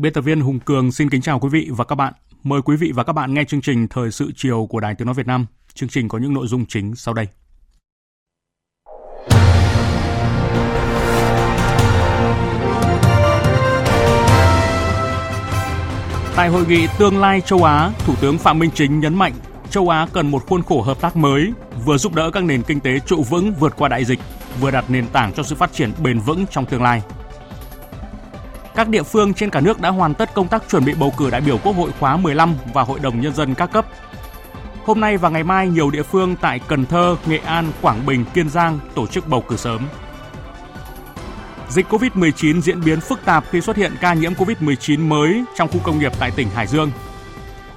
[0.00, 2.12] Biên tập viên Hùng Cường xin kính chào quý vị và các bạn.
[2.42, 5.06] Mời quý vị và các bạn nghe chương trình Thời sự chiều của Đài Tiếng
[5.06, 5.46] Nói Việt Nam.
[5.74, 7.26] Chương trình có những nội dung chính sau đây.
[16.36, 19.32] Tại hội nghị Tương lai châu Á, Thủ tướng Phạm Minh Chính nhấn mạnh
[19.70, 21.52] châu Á cần một khuôn khổ hợp tác mới,
[21.84, 24.18] vừa giúp đỡ các nền kinh tế trụ vững vượt qua đại dịch,
[24.60, 27.02] vừa đặt nền tảng cho sự phát triển bền vững trong tương lai.
[28.80, 31.30] Các địa phương trên cả nước đã hoàn tất công tác chuẩn bị bầu cử
[31.30, 33.86] đại biểu Quốc hội khóa 15 và Hội đồng Nhân dân các cấp.
[34.84, 38.24] Hôm nay và ngày mai, nhiều địa phương tại Cần Thơ, Nghệ An, Quảng Bình,
[38.34, 39.88] Kiên Giang tổ chức bầu cử sớm.
[41.68, 45.78] Dịch COVID-19 diễn biến phức tạp khi xuất hiện ca nhiễm COVID-19 mới trong khu
[45.82, 46.90] công nghiệp tại tỉnh Hải Dương.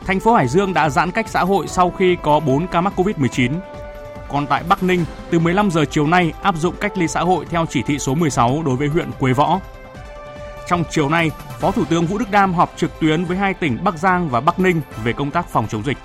[0.06, 2.94] Thành phố Hải Dương đã giãn cách xã hội sau khi có 4 ca mắc
[2.96, 3.52] COVID-19.
[4.30, 7.46] Còn tại Bắc Ninh, từ 15 giờ chiều nay áp dụng cách ly xã hội
[7.50, 9.60] theo chỉ thị số 16 đối với huyện Quế Võ.
[10.68, 13.84] Trong chiều nay, Phó Thủ tướng Vũ Đức Đam họp trực tuyến với hai tỉnh
[13.84, 15.98] Bắc Giang và Bắc Ninh về công tác phòng chống dịch.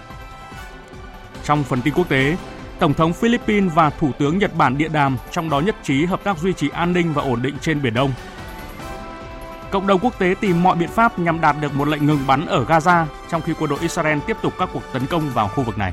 [1.44, 2.36] Trong phần tin quốc tế,
[2.78, 6.24] Tổng thống Philippines và Thủ tướng Nhật Bản điện đàm, trong đó nhất trí hợp
[6.24, 8.12] tác duy trì an ninh và ổn định trên Biển Đông.
[9.70, 12.46] Cộng đồng quốc tế tìm mọi biện pháp nhằm đạt được một lệnh ngừng bắn
[12.46, 15.62] ở Gaza, trong khi quân đội Israel tiếp tục các cuộc tấn công vào khu
[15.62, 15.92] vực này.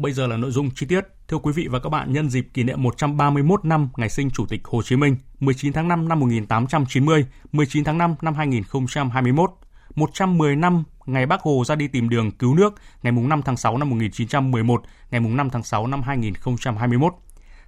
[0.00, 1.00] Bây giờ là nội dung chi tiết.
[1.28, 4.46] Thưa quý vị và các bạn, nhân dịp kỷ niệm 131 năm ngày sinh Chủ
[4.46, 9.50] tịch Hồ Chí Minh, 19 tháng 5 năm 1890, 19 tháng 5 năm 2021,
[9.94, 13.78] 110 năm ngày Bác Hồ ra đi tìm đường cứu nước, ngày 5 tháng 6
[13.78, 17.12] năm 1911, ngày 5 tháng 6 năm 2021.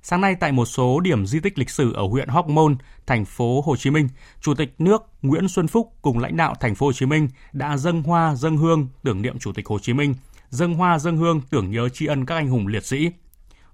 [0.03, 2.76] Sáng nay tại một số điểm di tích lịch sử ở huyện Hóc Môn,
[3.06, 4.09] thành phố Hồ Chí Minh,
[4.41, 7.76] Chủ tịch nước Nguyễn Xuân Phúc cùng lãnh đạo thành phố Hồ Chí Minh đã
[7.76, 10.15] dâng hoa, dâng hương tưởng niệm Chủ tịch Hồ Chí Minh
[10.53, 13.11] dâng hoa, dâng hương, tưởng nhớ tri ân các anh hùng liệt sĩ.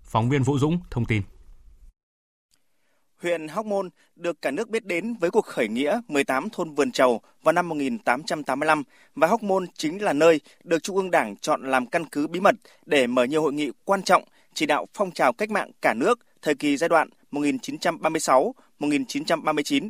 [0.02, 1.22] Phóng viên Vũ Dũng thông tin.
[3.22, 6.92] Huyện Hóc Môn được cả nước biết đến với cuộc khởi nghĩa 18 thôn vườn
[6.92, 8.82] trầu vào năm 1885
[9.14, 12.40] và Hóc Môn chính là nơi được Trung ương Đảng chọn làm căn cứ bí
[12.40, 12.54] mật
[12.86, 14.24] để mở nhiều hội nghị quan trọng,
[14.54, 19.88] chỉ đạo phong trào cách mạng cả nước thời kỳ giai đoạn 1936-1939.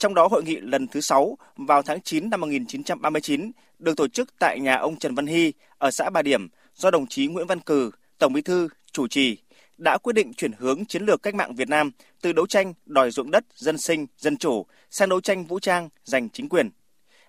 [0.00, 4.38] Trong đó hội nghị lần thứ 6 vào tháng 9 năm 1939 được tổ chức
[4.38, 7.60] tại nhà ông Trần Văn Hy ở xã Bà Điểm do đồng chí Nguyễn Văn
[7.60, 9.38] Cử, Tổng Bí thư chủ trì
[9.78, 11.90] đã quyết định chuyển hướng chiến lược cách mạng Việt Nam
[12.22, 15.88] từ đấu tranh đòi ruộng đất, dân sinh, dân chủ sang đấu tranh vũ trang
[16.04, 16.70] giành chính quyền.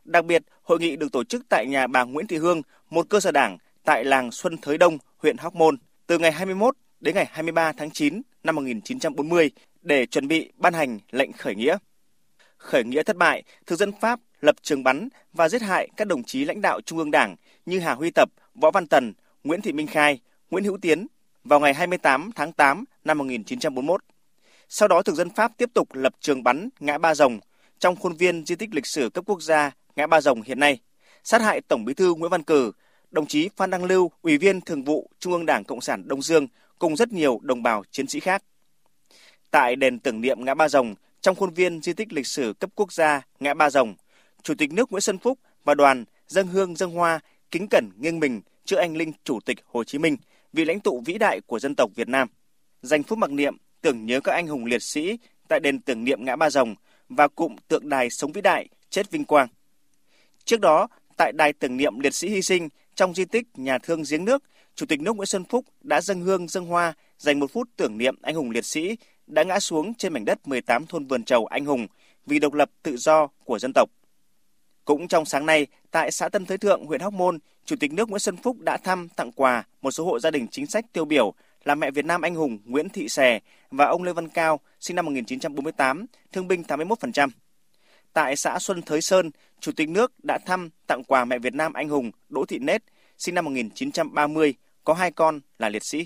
[0.03, 3.19] Đặc biệt, hội nghị được tổ chức tại nhà bà Nguyễn Thị Hương, một cơ
[3.19, 5.77] sở đảng tại làng Xuân Thới Đông, huyện Hóc Môn,
[6.07, 10.99] từ ngày 21 đến ngày 23 tháng 9 năm 1940 để chuẩn bị ban hành
[11.11, 11.77] lệnh khởi nghĩa.
[12.61, 16.23] Khởi nghĩa thất bại, thực dân Pháp lập trường bắn và giết hại các đồng
[16.23, 17.35] chí lãnh đạo Trung ương Đảng
[17.65, 19.13] như Hà Huy Tập, Võ Văn Tần,
[19.43, 20.19] Nguyễn Thị Minh Khai,
[20.51, 21.07] Nguyễn Hữu Tiến
[21.43, 24.03] vào ngày 28 tháng 8 năm 1941.
[24.69, 27.39] Sau đó thực dân Pháp tiếp tục lập trường bắn ngã Ba Rồng
[27.79, 30.79] trong khuôn viên di tích lịch sử cấp quốc gia ngã Ba Rồng hiện nay,
[31.23, 32.71] sát hại Tổng Bí thư Nguyễn Văn Cử,
[33.11, 36.21] đồng chí Phan Đăng Lưu, Ủy viên Thường vụ Trung ương Đảng Cộng sản Đông
[36.21, 36.47] Dương
[36.79, 38.43] cùng rất nhiều đồng bào chiến sĩ khác.
[39.51, 42.69] Tại đền tưởng niệm ngã Ba Rồng, trong khuôn viên di tích lịch sử cấp
[42.75, 43.95] quốc gia ngã Ba Rồng,
[44.43, 47.19] Chủ tịch nước Nguyễn Xuân Phúc và đoàn dân hương dân hoa
[47.51, 50.17] kính cẩn nghiêng mình trước anh linh Chủ tịch Hồ Chí Minh,
[50.53, 52.27] vị lãnh tụ vĩ đại của dân tộc Việt Nam.
[52.81, 55.17] Dành phút mặc niệm tưởng nhớ các anh hùng liệt sĩ
[55.47, 56.75] tại đền tưởng niệm ngã Ba Rồng
[57.09, 59.47] và cụm tượng đài sống vĩ đại chết vinh quang.
[60.45, 60.87] Trước đó,
[61.17, 64.43] tại đài tưởng niệm liệt sĩ hy sinh trong di tích nhà thương giếng nước,
[64.75, 67.97] Chủ tịch nước Nguyễn Xuân Phúc đã dâng hương dâng hoa dành một phút tưởng
[67.97, 68.95] niệm anh hùng liệt sĩ
[69.31, 71.87] đã ngã xuống trên mảnh đất 18 thôn vườn trầu anh hùng
[72.25, 73.89] vì độc lập tự do của dân tộc.
[74.85, 78.09] Cũng trong sáng nay, tại xã Tân Thới Thượng, huyện Hóc Môn, Chủ tịch nước
[78.09, 81.05] Nguyễn Xuân Phúc đã thăm tặng quà một số hộ gia đình chính sách tiêu
[81.05, 81.33] biểu
[81.63, 83.39] là mẹ Việt Nam anh hùng Nguyễn Thị Sè
[83.71, 87.29] và ông Lê Văn Cao, sinh năm 1948, thương binh 81%.
[88.13, 91.73] Tại xã Xuân Thới Sơn, Chủ tịch nước đã thăm tặng quà mẹ Việt Nam
[91.73, 92.83] anh hùng Đỗ Thị Nết,
[93.17, 94.53] sinh năm 1930,
[94.83, 96.05] có hai con là liệt sĩ.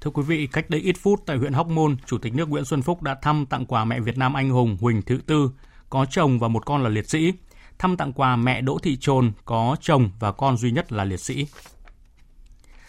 [0.00, 2.64] Thưa quý vị, cách đây ít phút tại huyện Hóc Môn, Chủ tịch nước Nguyễn
[2.64, 5.50] Xuân Phúc đã thăm tặng quà mẹ Việt Nam anh hùng Huỳnh Thị Tư,
[5.90, 7.32] có chồng và một con là liệt sĩ.
[7.78, 11.20] Thăm tặng quà mẹ Đỗ Thị Trồn, có chồng và con duy nhất là liệt
[11.20, 11.46] sĩ.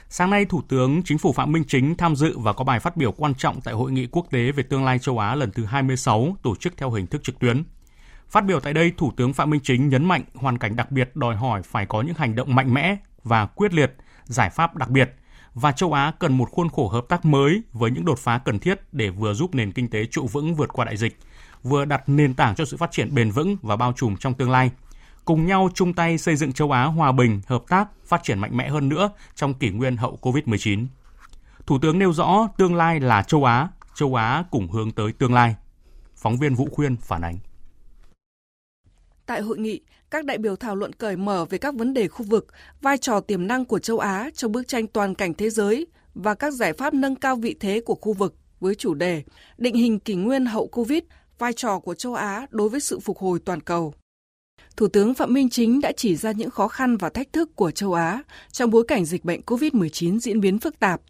[0.10, 2.98] Sáng nay, Thủ tướng Chính phủ Phạm Minh Chính tham dự và có bài phát
[2.98, 5.66] biểu quan trọng tại Hội nghị quốc tế về tương lai châu Á lần thứ
[5.66, 7.64] 26 tổ chức theo hình thức trực tuyến.
[8.28, 11.16] Phát biểu tại đây, Thủ tướng Phạm Minh Chính nhấn mạnh hoàn cảnh đặc biệt
[11.16, 13.96] đòi hỏi phải có những hành động mạnh mẽ và quyết liệt,
[14.26, 15.16] giải pháp đặc biệt
[15.62, 18.60] và châu Á cần một khuôn khổ hợp tác mới với những đột phá cần
[18.60, 21.18] thiết để vừa giúp nền kinh tế trụ vững vượt qua đại dịch,
[21.64, 24.52] vừa đặt nền tảng cho sự phát triển bền vững và bao trùm trong tương
[24.52, 24.72] lai.
[25.26, 28.58] Cùng nhau chung tay xây dựng châu Á hòa bình, hợp tác, phát triển mạnh
[28.58, 30.86] mẽ hơn nữa trong kỷ nguyên hậu Covid-19.
[31.66, 35.34] Thủ tướng nêu rõ tương lai là châu Á, châu Á cùng hướng tới tương
[35.34, 35.56] lai.
[36.16, 37.38] Phóng viên Vũ Khuyên phản ánh.
[39.26, 42.26] Tại hội nghị, các đại biểu thảo luận cởi mở về các vấn đề khu
[42.26, 42.48] vực,
[42.82, 46.36] vai trò tiềm năng của châu Á trong bức tranh toàn cảnh thế giới và
[46.36, 49.24] các giải pháp nâng cao vị thế của khu vực với chủ đề
[49.58, 51.04] Định hình kỷ nguyên hậu Covid,
[51.38, 53.94] vai trò của châu Á đối với sự phục hồi toàn cầu.
[54.78, 57.72] Thủ tướng Phạm Minh Chính đã chỉ ra những khó khăn và thách thức của
[57.72, 61.02] châu Á trong bối cảnh dịch bệnh COVID-19 diễn biến phức tạp.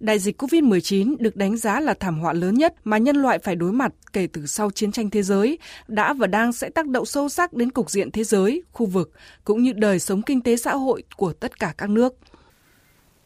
[0.00, 3.56] Đại dịch COVID-19 được đánh giá là thảm họa lớn nhất mà nhân loại phải
[3.56, 5.58] đối mặt kể từ sau chiến tranh thế giới,
[5.88, 9.10] đã và đang sẽ tác động sâu sắc đến cục diện thế giới, khu vực,
[9.44, 12.14] cũng như đời sống kinh tế xã hội của tất cả các nước.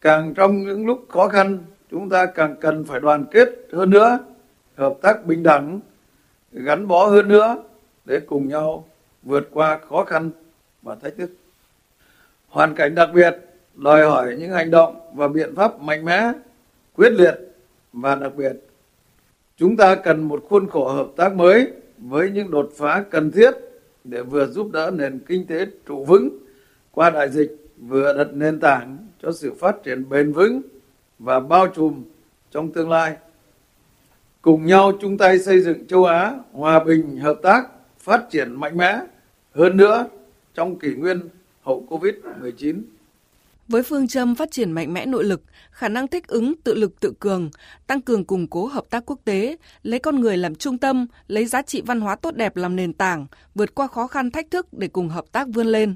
[0.01, 1.59] Càng trong những lúc khó khăn,
[1.91, 4.19] chúng ta càng cần phải đoàn kết hơn nữa,
[4.75, 5.79] hợp tác bình đẳng,
[6.51, 7.63] gắn bó hơn nữa
[8.05, 8.85] để cùng nhau
[9.23, 10.31] vượt qua khó khăn
[10.81, 11.31] và thách thức.
[12.47, 13.37] Hoàn cảnh đặc biệt
[13.75, 16.31] đòi hỏi những hành động và biện pháp mạnh mẽ,
[16.99, 17.35] quyết liệt
[17.93, 18.53] và đặc biệt.
[19.57, 21.67] Chúng ta cần một khuôn khổ hợp tác mới
[21.97, 23.51] với những đột phá cần thiết
[24.03, 26.29] để vừa giúp đỡ nền kinh tế trụ vững
[26.91, 30.61] qua đại dịch, vừa đặt nền tảng cho sự phát triển bền vững
[31.19, 32.03] và bao trùm
[32.51, 33.15] trong tương lai.
[34.41, 37.67] Cùng nhau chung tay xây dựng châu Á hòa bình, hợp tác
[37.99, 38.99] phát triển mạnh mẽ
[39.51, 40.05] hơn nữa
[40.53, 41.19] trong kỷ nguyên
[41.61, 42.81] hậu Covid-19.
[43.69, 46.99] Với phương châm phát triển mạnh mẽ nội lực, khả năng thích ứng, tự lực
[46.99, 47.49] tự cường,
[47.87, 51.45] tăng cường củng cố hợp tác quốc tế, lấy con người làm trung tâm, lấy
[51.45, 54.67] giá trị văn hóa tốt đẹp làm nền tảng, vượt qua khó khăn thách thức
[54.71, 55.95] để cùng hợp tác vươn lên.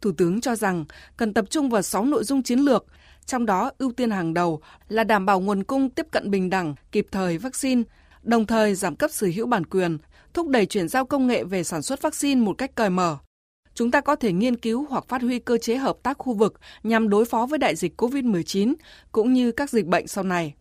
[0.00, 0.84] Thủ tướng cho rằng
[1.16, 2.86] cần tập trung vào 6 nội dung chiến lược,
[3.26, 6.74] trong đó ưu tiên hàng đầu là đảm bảo nguồn cung tiếp cận bình đẳng,
[6.92, 7.82] kịp thời vaccine,
[8.22, 9.98] đồng thời giảm cấp sở hữu bản quyền,
[10.34, 13.18] thúc đẩy chuyển giao công nghệ về sản xuất vaccine một cách cởi mở.
[13.78, 16.60] Chúng ta có thể nghiên cứu hoặc phát huy cơ chế hợp tác khu vực
[16.82, 18.74] nhằm đối phó với đại dịch COVID-19
[19.12, 20.54] cũng như các dịch bệnh sau này.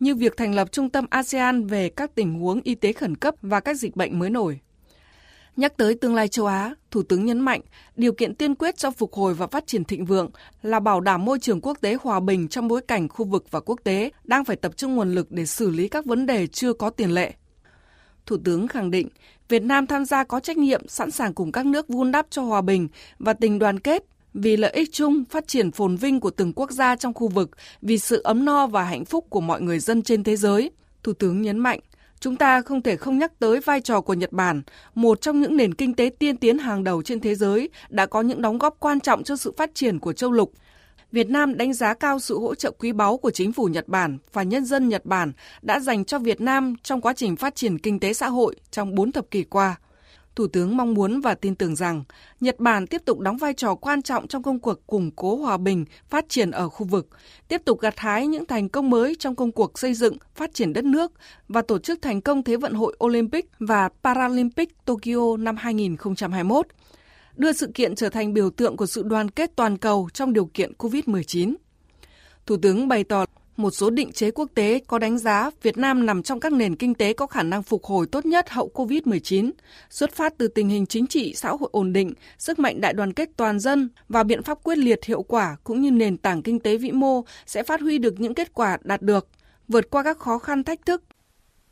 [0.00, 3.34] Như việc thành lập trung tâm ASEAN về các tình huống y tế khẩn cấp
[3.42, 4.58] và các dịch bệnh mới nổi.
[5.56, 7.60] Nhắc tới tương lai châu Á, Thủ tướng nhấn mạnh
[7.96, 10.30] điều kiện tiên quyết cho phục hồi và phát triển thịnh vượng
[10.62, 13.60] là bảo đảm môi trường quốc tế hòa bình trong bối cảnh khu vực và
[13.60, 16.72] quốc tế đang phải tập trung nguồn lực để xử lý các vấn đề chưa
[16.72, 17.32] có tiền lệ.
[18.26, 19.08] Thủ tướng khẳng định
[19.48, 22.42] Việt Nam tham gia có trách nhiệm sẵn sàng cùng các nước vun đắp cho
[22.42, 22.88] hòa bình
[23.18, 24.04] và tình đoàn kết
[24.34, 27.50] vì lợi ích chung, phát triển phồn vinh của từng quốc gia trong khu vực,
[27.82, 30.70] vì sự ấm no và hạnh phúc của mọi người dân trên thế giới.
[31.02, 31.80] Thủ tướng nhấn mạnh,
[32.20, 34.62] chúng ta không thể không nhắc tới vai trò của Nhật Bản,
[34.94, 38.20] một trong những nền kinh tế tiên tiến hàng đầu trên thế giới, đã có
[38.20, 40.52] những đóng góp quan trọng cho sự phát triển của châu lục
[41.14, 44.18] Việt Nam đánh giá cao sự hỗ trợ quý báu của chính phủ Nhật Bản
[44.32, 47.78] và nhân dân Nhật Bản đã dành cho Việt Nam trong quá trình phát triển
[47.78, 49.76] kinh tế xã hội trong 4 thập kỷ qua.
[50.36, 52.04] Thủ tướng mong muốn và tin tưởng rằng
[52.40, 55.56] Nhật Bản tiếp tục đóng vai trò quan trọng trong công cuộc củng cố hòa
[55.56, 57.08] bình, phát triển ở khu vực,
[57.48, 60.72] tiếp tục gặt hái những thành công mới trong công cuộc xây dựng, phát triển
[60.72, 61.12] đất nước
[61.48, 66.66] và tổ chức thành công Thế vận hội Olympic và Paralympic Tokyo năm 2021
[67.36, 70.46] đưa sự kiện trở thành biểu tượng của sự đoàn kết toàn cầu trong điều
[70.46, 71.54] kiện COVID-19.
[72.46, 73.26] Thủ tướng bày tỏ
[73.56, 76.76] một số định chế quốc tế có đánh giá Việt Nam nằm trong các nền
[76.76, 79.50] kinh tế có khả năng phục hồi tốt nhất hậu COVID-19,
[79.90, 83.12] xuất phát từ tình hình chính trị xã hội ổn định, sức mạnh đại đoàn
[83.12, 86.60] kết toàn dân và biện pháp quyết liệt hiệu quả cũng như nền tảng kinh
[86.60, 89.28] tế vĩ mô sẽ phát huy được những kết quả đạt được,
[89.68, 91.02] vượt qua các khó khăn thách thức.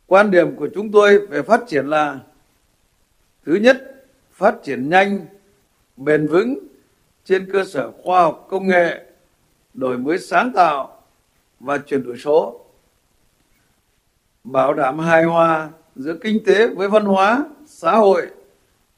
[0.06, 2.20] Quan điểm của chúng tôi về phát triển là
[3.46, 5.26] thứ nhất, phát triển nhanh,
[5.96, 6.58] bền vững
[7.24, 9.00] trên cơ sở khoa học công nghệ,
[9.74, 11.02] đổi mới sáng tạo
[11.60, 12.60] và chuyển đổi số.
[14.44, 18.26] Bảo đảm hài hòa giữa kinh tế với văn hóa, xã hội,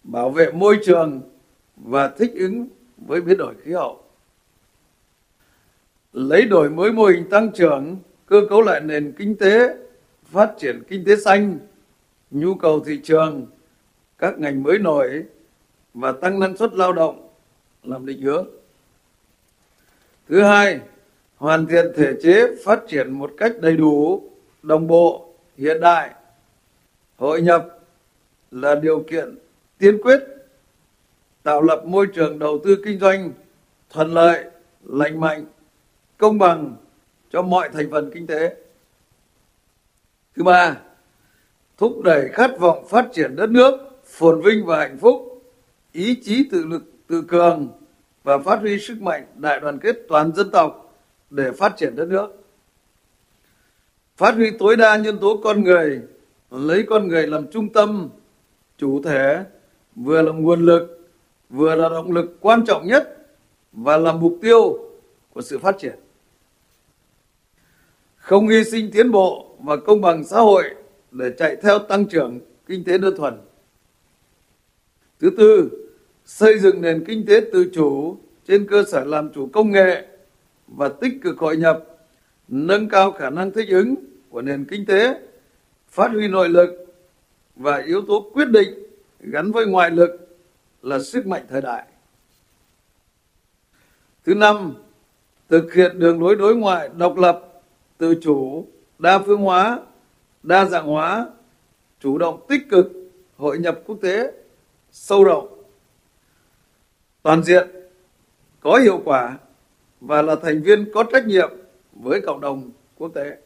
[0.05, 1.21] bảo vệ môi trường
[1.77, 4.01] và thích ứng với biến đổi khí hậu.
[6.13, 7.97] Lấy đổi mới mô hình tăng trưởng,
[8.27, 9.77] cơ cấu lại nền kinh tế,
[10.25, 11.59] phát triển kinh tế xanh,
[12.31, 13.47] nhu cầu thị trường,
[14.19, 15.25] các ngành mới nổi
[15.95, 17.29] và tăng năng suất lao động
[17.83, 18.47] làm định hướng.
[20.29, 20.81] Thứ hai,
[21.37, 24.23] hoàn thiện thể chế phát triển một cách đầy đủ,
[24.63, 26.11] đồng bộ, hiện đại.
[27.17, 27.79] Hội nhập
[28.51, 29.39] là điều kiện
[29.79, 30.21] tiên quyết
[31.43, 33.33] tạo lập môi trường đầu tư kinh doanh
[33.91, 34.45] thuận lợi,
[34.85, 35.45] lành mạnh,
[36.19, 36.77] công bằng
[37.31, 38.57] cho mọi thành phần kinh tế.
[40.37, 40.77] Thứ ba,
[41.77, 45.34] thúc đẩy khát vọng phát triển đất nước phồn vinh và hạnh phúc,
[45.95, 47.69] ý chí tự lực tự cường
[48.23, 50.95] và phát huy sức mạnh đại đoàn kết toàn dân tộc
[51.31, 52.29] để phát triển đất nước.
[54.17, 56.03] Phát huy tối đa nhân tố con người,
[56.51, 58.09] lấy con người làm trung tâm,
[58.79, 59.45] chủ thể,
[59.97, 61.09] vừa là nguồn lực,
[61.51, 63.27] vừa là động lực quan trọng nhất
[63.73, 64.79] và là mục tiêu
[65.33, 65.99] của sự phát triển.
[68.17, 70.65] Không hy sinh tiến bộ và công bằng xã hội
[71.11, 73.41] để chạy theo tăng trưởng kinh tế đơn thuần.
[75.21, 75.84] Thứ tư,
[76.25, 78.17] xây dựng nền kinh tế tự chủ
[78.49, 80.07] trên cơ sở làm chủ công nghệ
[80.67, 81.85] và tích cực hội nhập,
[82.49, 83.95] nâng cao khả năng thích ứng
[84.31, 85.21] của nền kinh tế,
[85.89, 86.71] phát huy nội lực
[87.57, 88.69] và yếu tố quyết định
[89.21, 90.39] gắn với ngoại lực
[90.83, 91.85] là sức mạnh thời đại.
[94.27, 94.75] Thứ năm,
[95.49, 97.63] thực hiện đường lối đối ngoại độc lập,
[97.99, 98.67] tự chủ,
[98.99, 99.81] đa phương hóa,
[100.43, 101.27] đa dạng hóa,
[102.01, 102.93] chủ động tích cực
[103.37, 104.33] hội nhập quốc tế
[104.93, 105.64] sâu rộng,
[107.25, 107.69] toàn diện,
[108.61, 109.39] có hiệu quả
[110.01, 111.51] và là thành viên có trách nhiệm
[111.93, 113.37] với cộng đồng quốc tế.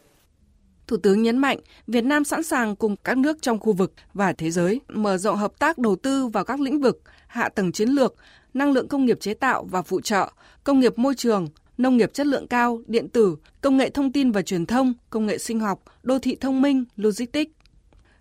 [0.87, 4.33] Thủ tướng nhấn mạnh Việt Nam sẵn sàng cùng các nước trong khu vực và
[4.33, 7.89] thế giới mở rộng hợp tác đầu tư vào các lĩnh vực hạ tầng chiến
[7.89, 8.15] lược,
[8.53, 10.31] năng lượng công nghiệp chế tạo và phụ trợ,
[10.63, 14.31] công nghiệp môi trường, nông nghiệp chất lượng cao, điện tử, công nghệ thông tin
[14.31, 17.58] và truyền thông, công nghệ sinh học, đô thị thông minh, logistics.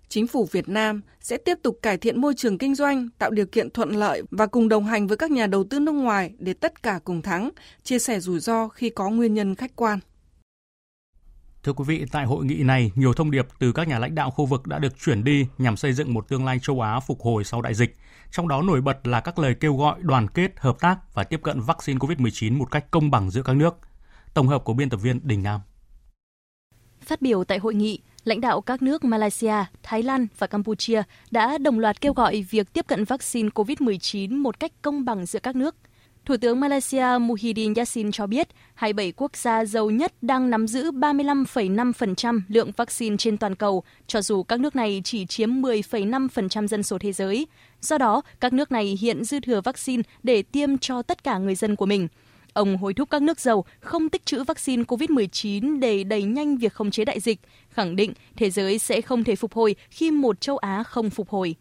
[0.08, 3.46] Chính phủ Việt Nam sẽ tiếp tục cải thiện môi trường kinh doanh, tạo điều
[3.46, 6.52] kiện thuận lợi và cùng đồng hành với các nhà đầu tư nước ngoài để
[6.52, 7.50] tất cả cùng thắng,
[7.82, 9.98] chia sẻ rủi ro khi có nguyên nhân khách quan.
[11.62, 14.30] Thưa quý vị, tại hội nghị này, nhiều thông điệp từ các nhà lãnh đạo
[14.30, 17.20] khu vực đã được chuyển đi nhằm xây dựng một tương lai châu Á phục
[17.20, 17.96] hồi sau đại dịch.
[18.30, 21.40] Trong đó nổi bật là các lời kêu gọi đoàn kết, hợp tác và tiếp
[21.42, 23.74] cận vaccine COVID-19 một cách công bằng giữa các nước.
[24.34, 25.60] Tổng hợp của biên tập viên Đình Nam.
[27.00, 31.58] Phát biểu tại hội nghị, lãnh đạo các nước Malaysia, Thái Lan và Campuchia đã
[31.58, 35.56] đồng loạt kêu gọi việc tiếp cận vaccine COVID-19 một cách công bằng giữa các
[35.56, 35.74] nước–
[36.28, 40.90] Thủ tướng Malaysia Muhyiddin Yassin cho biết 27 quốc gia giàu nhất đang nắm giữ
[40.90, 46.82] 35,5% lượng vaccine trên toàn cầu, cho dù các nước này chỉ chiếm 10,5% dân
[46.82, 47.46] số thế giới.
[47.80, 51.54] Do đó, các nước này hiện dư thừa vaccine để tiêm cho tất cả người
[51.54, 52.08] dân của mình.
[52.58, 56.72] Ông hối thúc các nước giàu không tích trữ vaccine COVID-19 để đẩy nhanh việc
[56.72, 60.40] khống chế đại dịch, khẳng định thế giới sẽ không thể phục hồi khi một
[60.40, 61.54] châu Á không phục hồi.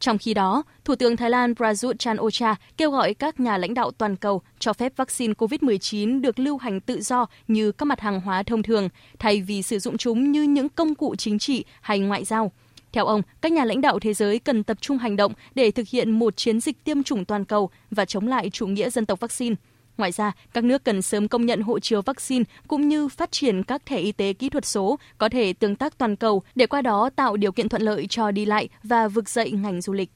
[0.00, 3.90] Trong khi đó, Thủ tướng Thái Lan Prayut Chan-ocha kêu gọi các nhà lãnh đạo
[3.90, 8.20] toàn cầu cho phép vaccine COVID-19 được lưu hành tự do như các mặt hàng
[8.20, 11.98] hóa thông thường, thay vì sử dụng chúng như những công cụ chính trị hay
[11.98, 12.52] ngoại giao.
[12.92, 15.88] Theo ông, các nhà lãnh đạo thế giới cần tập trung hành động để thực
[15.88, 19.20] hiện một chiến dịch tiêm chủng toàn cầu và chống lại chủ nghĩa dân tộc
[19.20, 19.56] vaccine.
[19.98, 23.62] Ngoài ra, các nước cần sớm công nhận hộ chiếu vaccine cũng như phát triển
[23.62, 26.82] các thẻ y tế kỹ thuật số có thể tương tác toàn cầu để qua
[26.82, 30.10] đó tạo điều kiện thuận lợi cho đi lại và vực dậy ngành du lịch.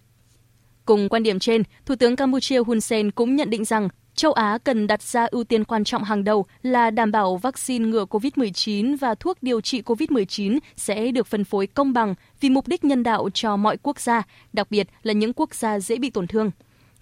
[0.85, 4.59] Cùng quan điểm trên, Thủ tướng Campuchia Hun Sen cũng nhận định rằng châu Á
[4.65, 8.97] cần đặt ra ưu tiên quan trọng hàng đầu là đảm bảo vaccine ngừa COVID-19
[9.01, 13.03] và thuốc điều trị COVID-19 sẽ được phân phối công bằng vì mục đích nhân
[13.03, 14.23] đạo cho mọi quốc gia,
[14.53, 16.51] đặc biệt là những quốc gia dễ bị tổn thương.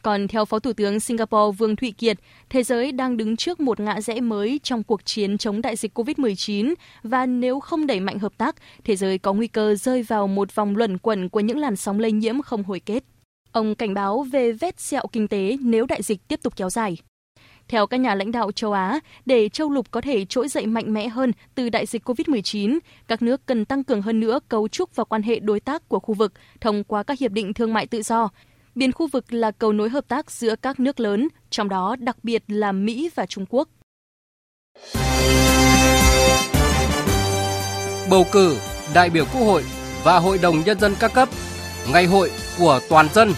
[0.02, 2.18] Còn theo Phó Thủ tướng Singapore Vương Thụy Kiệt,
[2.50, 5.98] thế giới đang đứng trước một ngã rẽ mới trong cuộc chiến chống đại dịch
[5.98, 10.26] COVID-19 và nếu không đẩy mạnh hợp tác, thế giới có nguy cơ rơi vào
[10.26, 13.04] một vòng luẩn quẩn của những làn sóng lây nhiễm không hồi kết.
[13.52, 16.96] Ông cảnh báo về vết sẹo kinh tế nếu đại dịch tiếp tục kéo dài.
[17.68, 20.92] Theo các nhà lãnh đạo châu Á, để châu lục có thể trỗi dậy mạnh
[20.92, 22.78] mẽ hơn từ đại dịch COVID-19,
[23.08, 25.98] các nước cần tăng cường hơn nữa cấu trúc và quan hệ đối tác của
[25.98, 28.28] khu vực thông qua các hiệp định thương mại tự do,
[28.80, 32.16] Biên khu vực là cầu nối hợp tác giữa các nước lớn, trong đó đặc
[32.22, 33.68] biệt là Mỹ và Trung Quốc.
[38.10, 38.56] Bầu cử
[38.94, 39.64] đại biểu Quốc hội
[40.04, 41.28] và Hội đồng Nhân dân các cấp,
[41.92, 43.32] ngày hội của toàn dân.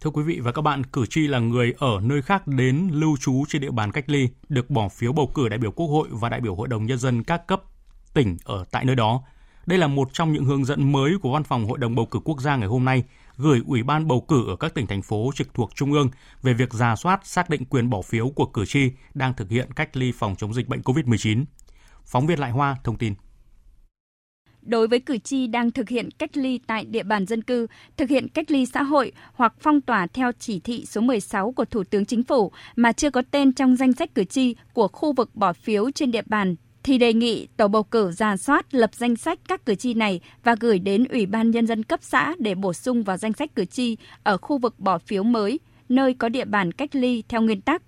[0.00, 3.16] Thưa quý vị và các bạn, cử tri là người ở nơi khác đến lưu
[3.20, 6.08] trú trên địa bàn cách ly được bỏ phiếu bầu cử đại biểu Quốc hội
[6.10, 7.62] và đại biểu Hội đồng Nhân dân các cấp
[8.14, 9.22] tỉnh ở tại nơi đó.
[9.66, 12.18] Đây là một trong những hướng dẫn mới của Văn phòng Hội đồng bầu cử
[12.24, 13.04] quốc gia ngày hôm nay
[13.36, 16.10] gửi Ủy ban bầu cử ở các tỉnh thành phố trực thuộc trung ương
[16.42, 19.72] về việc ra soát xác định quyền bỏ phiếu của cử tri đang thực hiện
[19.72, 21.44] cách ly phòng chống dịch bệnh COVID-19.
[22.04, 23.14] Phóng viên Lại Hoa thông tin.
[24.62, 28.08] đối với cử tri đang thực hiện cách ly tại địa bàn dân cư, thực
[28.08, 31.84] hiện cách ly xã hội hoặc phong tỏa theo chỉ thị số 16 của Thủ
[31.84, 35.34] tướng Chính phủ mà chưa có tên trong danh sách cử tri của khu vực
[35.34, 36.56] bỏ phiếu trên địa bàn
[36.88, 40.20] thì đề nghị tổ bầu cử ra soát lập danh sách các cử tri này
[40.44, 43.54] và gửi đến Ủy ban Nhân dân cấp xã để bổ sung vào danh sách
[43.54, 47.42] cử tri ở khu vực bỏ phiếu mới, nơi có địa bàn cách ly theo
[47.42, 47.82] nguyên tắc.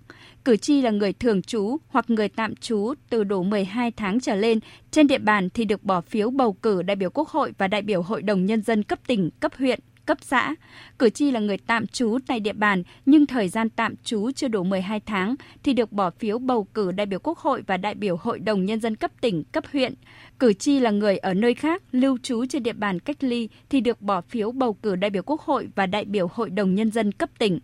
[0.45, 4.35] Cử tri là người thường trú hoặc người tạm trú từ đủ 12 tháng trở
[4.35, 4.59] lên
[4.91, 7.81] trên địa bàn thì được bỏ phiếu bầu cử đại biểu Quốc hội và đại
[7.81, 9.79] biểu Hội đồng Nhân dân cấp tỉnh, cấp huyện,
[10.11, 10.55] cấp xã.
[10.99, 14.47] Cử tri là người tạm trú tại địa bàn nhưng thời gian tạm trú chưa
[14.47, 17.95] đủ 12 tháng thì được bỏ phiếu bầu cử đại biểu Quốc hội và đại
[17.95, 19.93] biểu Hội đồng Nhân dân cấp tỉnh, cấp huyện.
[20.39, 23.81] Cử tri là người ở nơi khác lưu trú trên địa bàn cách ly thì
[23.81, 26.91] được bỏ phiếu bầu cử đại biểu Quốc hội và đại biểu Hội đồng Nhân
[26.91, 27.59] dân cấp tỉnh.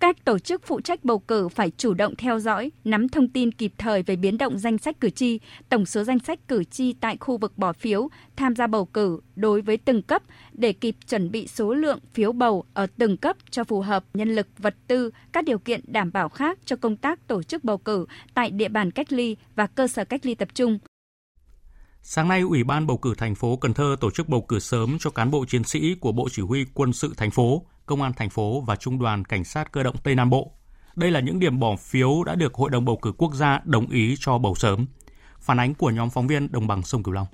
[0.00, 3.52] Các tổ chức phụ trách bầu cử phải chủ động theo dõi, nắm thông tin
[3.52, 6.92] kịp thời về biến động danh sách cử tri, tổng số danh sách cử tri
[6.92, 10.96] tại khu vực bỏ phiếu, tham gia bầu cử đối với từng cấp để kịp
[11.08, 14.74] chuẩn bị số lượng phiếu bầu ở từng cấp cho phù hợp nhân lực, vật
[14.86, 18.50] tư, các điều kiện đảm bảo khác cho công tác tổ chức bầu cử tại
[18.50, 20.78] địa bàn cách ly và cơ sở cách ly tập trung.
[22.02, 24.96] Sáng nay, Ủy ban bầu cử thành phố Cần Thơ tổ chức bầu cử sớm
[25.00, 28.12] cho cán bộ chiến sĩ của Bộ Chỉ huy Quân sự thành phố Công an
[28.16, 30.50] thành phố và Trung đoàn Cảnh sát cơ động Tây Nam Bộ.
[30.96, 33.86] Đây là những điểm bỏ phiếu đã được Hội đồng bầu cử quốc gia đồng
[33.90, 34.86] ý cho bầu sớm.
[35.40, 37.26] Phản ánh của nhóm phóng viên Đồng bằng sông Cửu Long.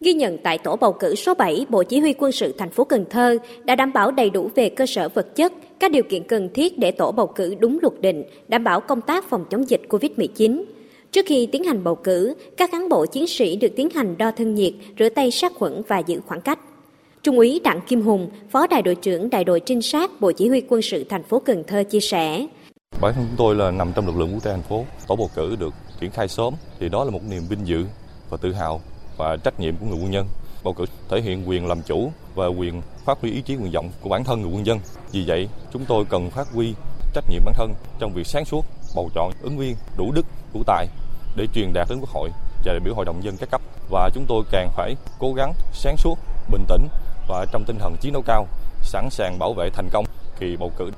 [0.00, 2.84] Ghi nhận tại tổ bầu cử số 7, Bộ Chỉ huy quân sự thành phố
[2.84, 6.28] Cần Thơ đã đảm bảo đầy đủ về cơ sở vật chất, các điều kiện
[6.28, 9.68] cần thiết để tổ bầu cử đúng luật định, đảm bảo công tác phòng chống
[9.68, 10.64] dịch COVID-19.
[11.12, 14.30] Trước khi tiến hành bầu cử, các cán bộ chiến sĩ được tiến hành đo
[14.30, 16.58] thân nhiệt, rửa tay sát khuẩn và giữ khoảng cách.
[17.22, 20.48] Trung úy Đặng Kim Hùng, Phó Đại đội trưởng Đại đội Trinh sát Bộ Chỉ
[20.48, 22.46] huy quân sự thành phố Cần Thơ chia sẻ.
[23.00, 24.84] Bản thân chúng tôi là nằm trong lực lượng vũ trang thành phố.
[25.08, 27.84] Tổ bầu cử được triển khai sớm thì đó là một niềm vinh dự
[28.30, 28.80] và tự hào
[29.16, 30.26] và trách nhiệm của người quân nhân.
[30.64, 33.90] Bầu cử thể hiện quyền làm chủ và quyền phát huy ý chí nguyện vọng
[34.00, 34.78] của bản thân người quân dân.
[35.12, 36.74] Vì vậy, chúng tôi cần phát huy
[37.14, 38.64] trách nhiệm bản thân trong việc sáng suốt
[38.96, 40.86] bầu chọn ứng viên đủ đức, đủ tài
[41.36, 42.30] để truyền đạt đến Quốc hội
[42.64, 45.52] và đại biểu Hội đồng dân các cấp và chúng tôi càng phải cố gắng
[45.72, 46.18] sáng suốt,
[46.50, 46.88] bình tĩnh
[47.28, 48.46] và trong tinh thần chiến đấu cao,
[48.82, 50.04] sẵn sàng bảo vệ thành công
[50.40, 50.90] kỳ bầu cử.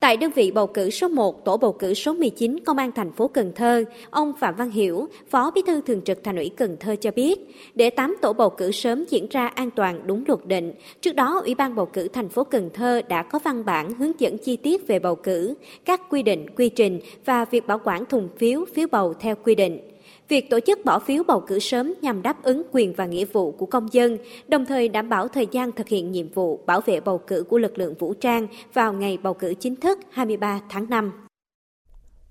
[0.00, 3.12] Tại đơn vị bầu cử số 1, tổ bầu cử số 19 Công an thành
[3.12, 6.76] phố Cần Thơ, ông Phạm Văn Hiểu, Phó Bí thư Thường trực Thành ủy Cần
[6.80, 7.40] Thơ cho biết,
[7.74, 11.40] để 8 tổ bầu cử sớm diễn ra an toàn đúng luật định, trước đó
[11.44, 14.56] Ủy ban bầu cử thành phố Cần Thơ đã có văn bản hướng dẫn chi
[14.56, 18.64] tiết về bầu cử, các quy định, quy trình và việc bảo quản thùng phiếu,
[18.74, 19.93] phiếu bầu theo quy định.
[20.28, 23.52] Việc tổ chức bỏ phiếu bầu cử sớm nhằm đáp ứng quyền và nghĩa vụ
[23.52, 27.00] của công dân, đồng thời đảm bảo thời gian thực hiện nhiệm vụ bảo vệ
[27.00, 30.90] bầu cử của lực lượng vũ trang vào ngày bầu cử chính thức 23 tháng
[30.90, 31.12] 5.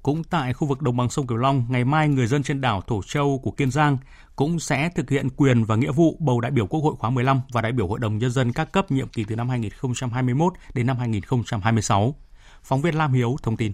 [0.04, 2.82] Cũng tại khu vực đồng bằng sông Cửu Long, ngày mai người dân trên đảo
[2.88, 3.98] Thổ Châu của Kiên Giang
[4.36, 7.42] cũng sẽ thực hiện quyền và nghĩa vụ bầu đại biểu Quốc hội khóa 15
[7.52, 10.88] và đại biểu Hội đồng Nhân dân các cấp nhiệm kỳ từ năm 2021 đến
[10.88, 12.16] năm 2026.
[12.64, 13.74] Phóng viên Lam Hiếu thông tin.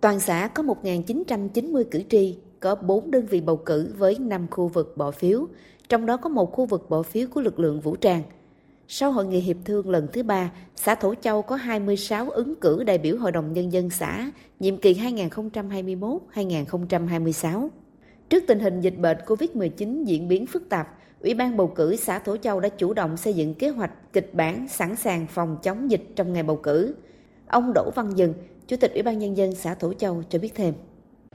[0.00, 4.68] Toàn xã có 1.990 cử tri, có 4 đơn vị bầu cử với 5 khu
[4.68, 5.46] vực bỏ phiếu,
[5.88, 8.22] trong đó có một khu vực bỏ phiếu của lực lượng vũ trang.
[8.88, 12.84] Sau hội nghị hiệp thương lần thứ ba, xã Thổ Châu có 26 ứng cử
[12.84, 17.68] đại biểu Hội đồng Nhân dân xã, nhiệm kỳ 2021-2026.
[18.28, 20.88] Trước tình hình dịch bệnh COVID-19 diễn biến phức tạp,
[21.20, 24.34] Ủy ban bầu cử xã Thổ Châu đã chủ động xây dựng kế hoạch kịch
[24.34, 26.94] bản sẵn sàng phòng chống dịch trong ngày bầu cử.
[27.46, 28.34] Ông Đỗ Văn Dừng,
[28.70, 30.74] Chủ tịch Ủy ban Nhân dân xã Thổ Châu cho biết thêm.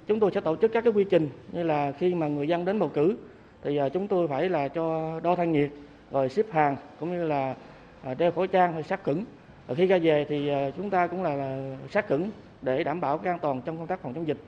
[0.07, 2.65] Chúng tôi sẽ tổ chức các cái quy trình như là khi mà người dân
[2.65, 3.17] đến bầu cử,
[3.63, 5.69] thì à, chúng tôi phải là cho đo thân nhiệt,
[6.11, 7.55] rồi xếp hàng, cũng như là
[8.03, 9.25] à, đeo khẩu trang hay sát khuẩn.
[9.75, 13.33] Khi ra về thì à, chúng ta cũng là sát khuẩn để đảm bảo cái
[13.33, 14.39] an toàn trong công tác phòng chống dịch.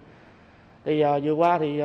[0.86, 1.80] Thì vừa qua thì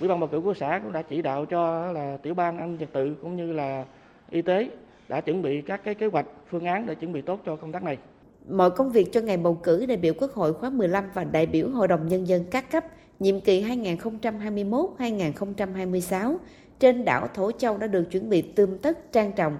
[0.00, 2.76] Ủy ban bầu cử của xã cũng đã chỉ đạo cho là tiểu ban an
[2.80, 3.84] trật tự cũng như là
[4.30, 4.70] y tế
[5.08, 7.72] đã chuẩn bị các cái kế hoạch, phương án để chuẩn bị tốt cho công
[7.72, 7.98] tác này
[8.48, 11.46] mọi công việc cho ngày bầu cử đại biểu Quốc hội khóa 15 và đại
[11.46, 12.84] biểu Hội đồng Nhân dân các cấp
[13.20, 16.36] nhiệm kỳ 2021-2026
[16.78, 19.56] trên đảo Thổ Châu đã được chuẩn bị tươm tất trang trọng.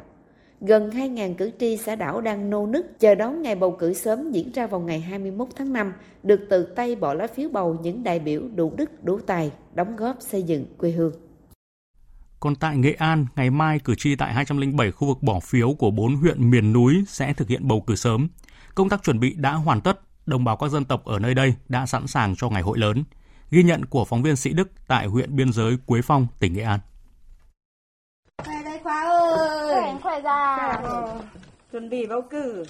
[0.60, 4.30] Gần 2.000 cử tri xã đảo đang nô nức chờ đón ngày bầu cử sớm
[4.30, 8.02] diễn ra vào ngày 21 tháng 5, được tự tay bỏ lá phiếu bầu những
[8.02, 11.12] đại biểu đủ đức đủ tài, đóng góp xây dựng quê hương.
[12.40, 15.90] Còn tại Nghệ An, ngày mai cử tri tại 207 khu vực bỏ phiếu của
[15.90, 18.28] 4 huyện miền núi sẽ thực hiện bầu cử sớm.
[18.74, 21.54] Công tác chuẩn bị đã hoàn tất, đồng bào các dân tộc ở nơi đây
[21.68, 23.04] đã sẵn sàng cho ngày hội lớn.
[23.50, 26.62] Ghi nhận của phóng viên Sĩ Đức tại huyện biên giới Quế Phong, tỉnh Nghệ
[26.62, 26.80] An.
[28.44, 29.80] Khỏe đây Khoa ơi.
[29.80, 30.80] Khỏe, khỏe ra.
[31.72, 32.64] Chuẩn bị bầu cử.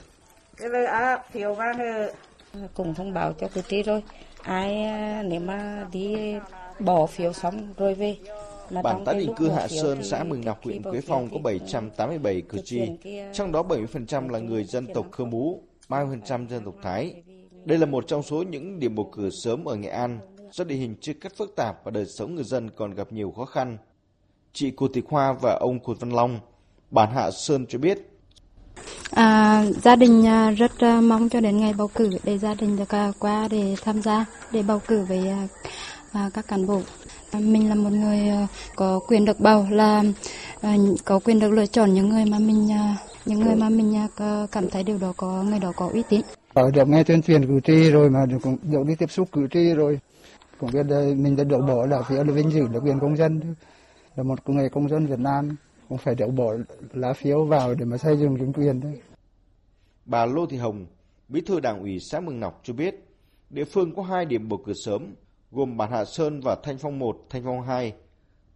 [0.56, 1.78] Cái lời à, phiếu vàng
[2.74, 4.02] Cùng thông báo cho cử tri rồi.
[4.42, 6.34] Ai à, nếu mà đi
[6.80, 8.16] bỏ phiếu xong rồi về
[8.82, 12.58] Bản tái định cư Hạ Sơn, xã Mường Nọc, huyện Quế Phong có 787 cử
[12.64, 12.80] tri,
[13.32, 17.22] trong đó 70% là người dân tộc Khơ Mú, 30% dân tộc Thái.
[17.64, 20.18] Đây là một trong số những điểm bầu cử sớm ở Nghệ An
[20.52, 23.32] do địa hình chưa cắt phức tạp và đời sống người dân còn gặp nhiều
[23.36, 23.78] khó khăn.
[24.52, 26.40] Chị Cụt Thị Khoa và ông Cụt Văn Long,
[26.90, 27.98] bản Hạ Sơn cho biết.
[29.10, 32.76] À, gia đình à, rất à, mong cho đến ngày bầu cử để gia đình
[32.76, 35.32] được à, qua để tham gia để bầu cử với
[36.34, 36.82] các cán bộ.
[37.32, 38.18] Mình là một người
[38.76, 40.02] có quyền được bầu là
[41.04, 42.68] có quyền được lựa chọn những người mà mình
[43.26, 43.94] những người mà mình
[44.52, 46.20] cảm thấy điều đó có người đó có uy tín.
[46.54, 49.46] Ở được nghe tuyên truyền cử tri rồi mà được, được đi tiếp xúc cử
[49.50, 50.00] tri rồi
[50.58, 53.40] cũng biết mình đã được bỏ là phiếu là vinh dự được quyền công dân
[54.16, 55.56] là một người công dân Việt Nam
[55.88, 56.54] cũng phải được bỏ
[56.92, 59.00] lá phiếu vào để mà xây dựng chính quyền đấy.
[60.04, 60.86] Bà Lô Thị Hồng,
[61.28, 62.94] Bí thư Đảng ủy xã Mường Nọc cho biết,
[63.50, 65.14] địa phương có hai điểm bầu cử sớm,
[65.52, 67.92] gồm bản Hạ Sơn và Thanh Phong 1, Thanh Phong 2.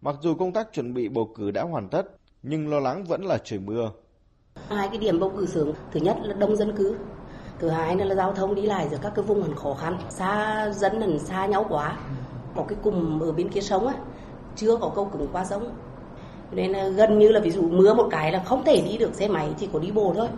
[0.00, 2.02] Mặc dù công tác chuẩn bị bầu cử đã hoàn tất,
[2.42, 3.90] nhưng lo lắng vẫn là trời mưa.
[4.68, 6.96] Hai cái điểm bầu cử sớm, thứ nhất là đông dân cư,
[7.58, 9.98] thứ hai là, là giao thông đi lại giữa các cái vùng còn khó khăn,
[10.08, 11.98] xa dân hẳn xa nhau quá.
[12.54, 13.94] Một cái cùng ở bên kia sông á,
[14.56, 15.70] chưa có câu cứng qua sông.
[16.52, 19.14] Nên là gần như là ví dụ mưa một cái là không thể đi được
[19.14, 20.28] xe máy, chỉ có đi bộ thôi.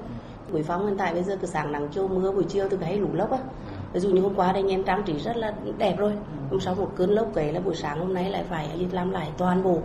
[0.53, 2.97] Buổi phong hiện tại bây giờ cứ sáng nắng chiều mưa buổi chiều từ cái
[2.97, 3.38] lũ lốc á.
[3.97, 6.13] Ví dụ như hôm qua đây anh em trang trí rất là đẹp rồi.
[6.51, 9.31] Hôm sau một cơn lốc ấy là buổi sáng hôm nay lại phải làm lại
[9.39, 9.79] toàn bộ.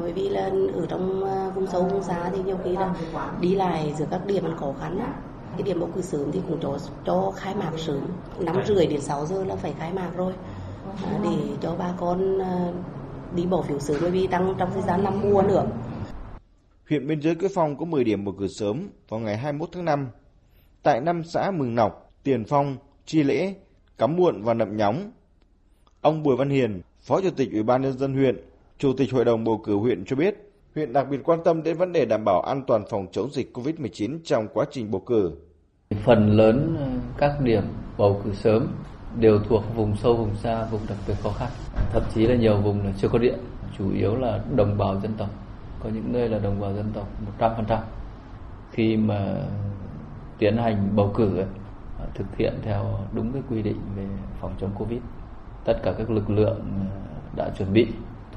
[0.00, 2.94] Bởi vì là ở trong à, vùng sâu vùng xa thì nhiều khi là
[3.40, 5.12] đi lại giữa các điểm khó khăn á
[5.56, 8.00] cái điểm bầu cử sớm thì cũng cho cho khai mạc sớm.
[8.38, 10.32] Năm rưỡi đến 6 giờ là phải khai mạc rồi.
[11.04, 12.72] À, để cho bà con à,
[13.34, 15.66] đi bỏ phiếu sớm bởi vì tăng trong thời gian năm mùa nữa.
[16.88, 19.84] Huyện biên giới Quế Phong có 10 điểm bầu cử sớm vào ngày 21 tháng
[19.84, 20.08] 5.
[20.82, 23.54] Tại năm xã Mường Nọc, Tiền Phong, Chi Lễ,
[23.98, 25.10] Cắm Muộn và Nậm Nhóng.
[26.00, 28.36] Ông Bùi Văn Hiền, Phó Chủ tịch Ủy ban nhân dân huyện,
[28.78, 30.34] Chủ tịch Hội đồng bầu cử huyện cho biết,
[30.74, 33.56] huyện đặc biệt quan tâm đến vấn đề đảm bảo an toàn phòng chống dịch
[33.56, 35.32] COVID-19 trong quá trình bầu cử.
[36.04, 36.76] Phần lớn
[37.18, 37.62] các điểm
[37.98, 38.66] bầu cử sớm
[39.18, 41.48] đều thuộc vùng sâu, vùng xa, vùng đặc biệt khó khăn.
[41.92, 43.38] Thậm chí là nhiều vùng là chưa có điện,
[43.78, 45.28] chủ yếu là đồng bào dân tộc.
[45.82, 47.08] Có những nơi là đồng bào dân tộc
[47.38, 47.78] 100%.
[48.70, 49.36] Khi mà
[50.38, 51.46] tiến hành bầu cử ấy,
[52.14, 54.06] thực hiện theo đúng cái quy định về
[54.40, 55.00] phòng chống Covid.
[55.64, 56.60] Tất cả các lực lượng
[56.90, 56.96] ờ,
[57.36, 57.86] đã chuẩn bị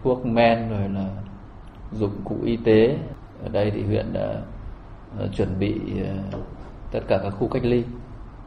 [0.03, 1.09] thuốc men rồi là
[1.91, 2.97] dụng cụ y tế
[3.43, 4.41] ở đây thì huyện đã
[5.17, 6.39] ờ, chuẩn bị ờ,
[6.91, 7.83] tất cả các khu cách ly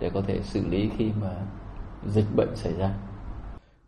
[0.00, 1.30] để có thể xử lý khi mà
[2.06, 2.90] dịch bệnh xảy ra.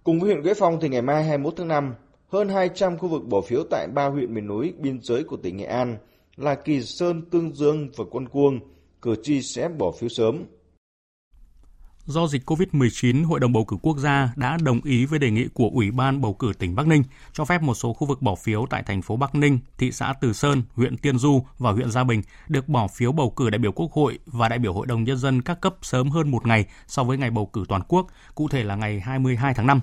[0.04, 1.94] Cùng với huyện Quế Phong thì ngày mai 21 tháng 5,
[2.32, 5.56] hơn 200 khu vực bỏ phiếu tại ba huyện miền núi biên giới của tỉnh
[5.56, 5.96] Nghệ An
[6.36, 8.60] là Kỳ Sơn, Tương Dương và Quân Cuông,
[9.02, 10.44] cử tri sẽ bỏ phiếu sớm.
[12.08, 15.48] Do dịch COVID-19, Hội đồng bầu cử quốc gia đã đồng ý với đề nghị
[15.54, 18.34] của Ủy ban bầu cử tỉnh Bắc Ninh cho phép một số khu vực bỏ
[18.34, 21.90] phiếu tại thành phố Bắc Ninh, thị xã Từ Sơn, huyện Tiên Du và huyện
[21.90, 24.86] Gia Bình được bỏ phiếu bầu cử đại biểu Quốc hội và đại biểu Hội
[24.86, 27.82] đồng Nhân dân các cấp sớm hơn một ngày so với ngày bầu cử toàn
[27.88, 29.80] quốc, cụ thể là ngày 22 tháng 5.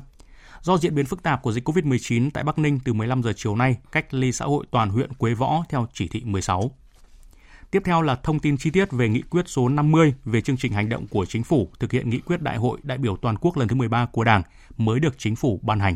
[0.61, 3.55] Do diễn biến phức tạp của dịch COVID-19 tại Bắc Ninh từ 15 giờ chiều
[3.55, 6.71] nay, cách ly xã hội toàn huyện Quế Võ theo chỉ thị 16.
[7.75, 10.71] Tiếp theo là thông tin chi tiết về nghị quyết số 50 về chương trình
[10.71, 13.57] hành động của chính phủ thực hiện nghị quyết đại hội đại biểu toàn quốc
[13.57, 14.41] lần thứ 13 của Đảng
[14.77, 15.95] mới được chính phủ ban hành.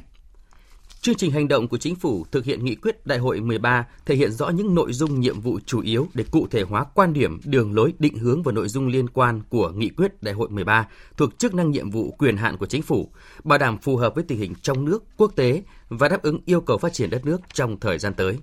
[1.01, 4.15] Chương trình hành động của chính phủ thực hiện nghị quyết đại hội 13 thể
[4.15, 7.39] hiện rõ những nội dung nhiệm vụ chủ yếu để cụ thể hóa quan điểm,
[7.45, 10.87] đường lối, định hướng và nội dung liên quan của nghị quyết đại hội 13
[11.17, 13.11] thuộc chức năng nhiệm vụ quyền hạn của chính phủ,
[13.43, 16.61] bảo đảm phù hợp với tình hình trong nước, quốc tế và đáp ứng yêu
[16.61, 18.37] cầu phát triển đất nước trong thời gian tới.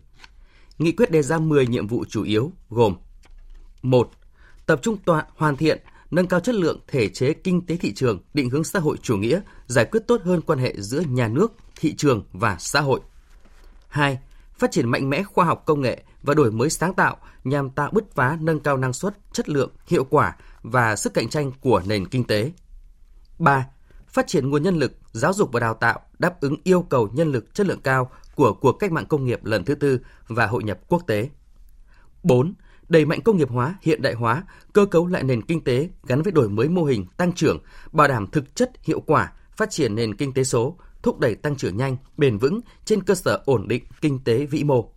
[0.78, 2.94] Nghị quyết đề ra 10 nhiệm vụ chủ yếu gồm
[3.90, 4.10] 1.
[4.66, 5.78] Tập trung tọa hoàn thiện,
[6.10, 9.16] nâng cao chất lượng thể chế kinh tế thị trường, định hướng xã hội chủ
[9.16, 13.00] nghĩa, giải quyết tốt hơn quan hệ giữa nhà nước, thị trường và xã hội.
[13.88, 14.18] 2.
[14.58, 17.90] Phát triển mạnh mẽ khoa học công nghệ và đổi mới sáng tạo nhằm tạo
[17.92, 21.82] bứt phá nâng cao năng suất, chất lượng, hiệu quả và sức cạnh tranh của
[21.86, 22.52] nền kinh tế.
[23.38, 23.66] 3.
[24.08, 27.32] Phát triển nguồn nhân lực, giáo dục và đào tạo đáp ứng yêu cầu nhân
[27.32, 30.64] lực chất lượng cao của cuộc cách mạng công nghiệp lần thứ tư và hội
[30.64, 31.28] nhập quốc tế.
[32.22, 32.54] 4
[32.88, 36.22] đẩy mạnh công nghiệp hóa, hiện đại hóa, cơ cấu lại nền kinh tế gắn
[36.22, 37.58] với đổi mới mô hình tăng trưởng,
[37.92, 41.56] bảo đảm thực chất hiệu quả, phát triển nền kinh tế số, thúc đẩy tăng
[41.56, 44.92] trưởng nhanh, bền vững trên cơ sở ổn định kinh tế vĩ mô.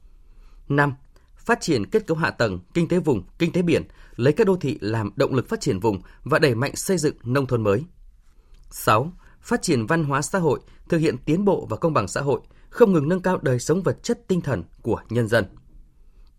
[0.69, 0.93] 5.
[1.35, 3.83] Phát triển kết cấu hạ tầng, kinh tế vùng, kinh tế biển,
[4.15, 7.15] lấy các đô thị làm động lực phát triển vùng và đẩy mạnh xây dựng
[7.23, 7.83] nông thôn mới.
[8.71, 9.11] 6.
[9.41, 12.41] Phát triển văn hóa xã hội, thực hiện tiến bộ và công bằng xã hội,
[12.69, 15.45] không ngừng nâng cao đời sống vật chất tinh thần của nhân dân.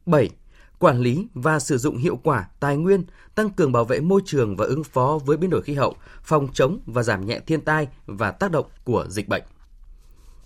[0.06, 0.30] 7
[0.81, 4.57] quản lý và sử dụng hiệu quả tài nguyên, tăng cường bảo vệ môi trường
[4.57, 7.88] và ứng phó với biến đổi khí hậu, phòng chống và giảm nhẹ thiên tai
[8.07, 9.43] và tác động của dịch bệnh.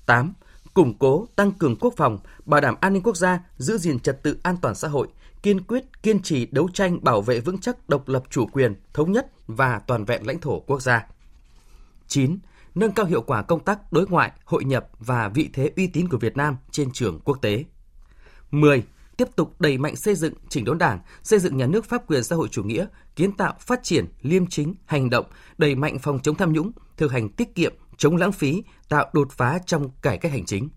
[0.06, 0.32] 8.
[0.74, 4.22] củng cố, tăng cường quốc phòng, bảo đảm an ninh quốc gia, giữ gìn trật
[4.22, 5.08] tự an toàn xã hội,
[5.42, 9.12] kiên quyết kiên trì đấu tranh bảo vệ vững chắc độc lập chủ quyền, thống
[9.12, 11.06] nhất và toàn vẹn lãnh thổ quốc gia.
[12.08, 12.38] 9.
[12.74, 16.08] Nâng cao hiệu quả công tác đối ngoại, hội nhập và vị thế uy tín
[16.08, 17.64] của Việt Nam trên trường quốc tế.
[18.50, 18.84] 10
[19.16, 22.24] tiếp tục đẩy mạnh xây dựng chỉnh đốn đảng, xây dựng nhà nước pháp quyền
[22.24, 25.26] xã hội chủ nghĩa, kiến tạo, phát triển, liêm chính, hành động,
[25.58, 29.32] đẩy mạnh phòng chống tham nhũng, thực hành tiết kiệm, chống lãng phí, tạo đột
[29.32, 30.68] phá trong cải cách hành chính.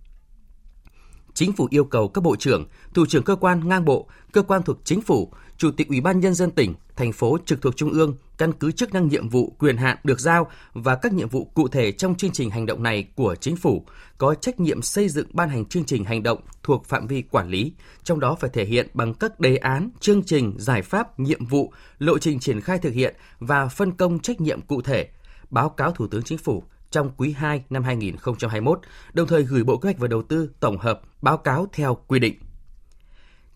[1.34, 4.64] Chính phủ yêu cầu các bộ trưởng, thủ trưởng cơ quan ngang bộ, cơ quan
[4.64, 7.92] thuộc chính phủ, chủ tịch Ủy ban nhân dân tỉnh, thành phố trực thuộc trung
[7.92, 11.46] ương căn cứ chức năng nhiệm vụ, quyền hạn được giao và các nhiệm vụ
[11.46, 13.86] cụ thể trong chương trình hành động này của chính phủ
[14.18, 17.50] có trách nhiệm xây dựng ban hành chương trình hành động thuộc phạm vi quản
[17.50, 21.46] lý, trong đó phải thể hiện bằng các đề án, chương trình, giải pháp, nhiệm
[21.46, 25.08] vụ, lộ trình triển khai thực hiện và phân công trách nhiệm cụ thể,
[25.50, 28.80] báo cáo Thủ tướng Chính phủ trong quý 2 năm 2021,
[29.14, 32.20] đồng thời gửi Bộ Kế hoạch và Đầu tư tổng hợp báo cáo theo quy
[32.20, 32.47] định.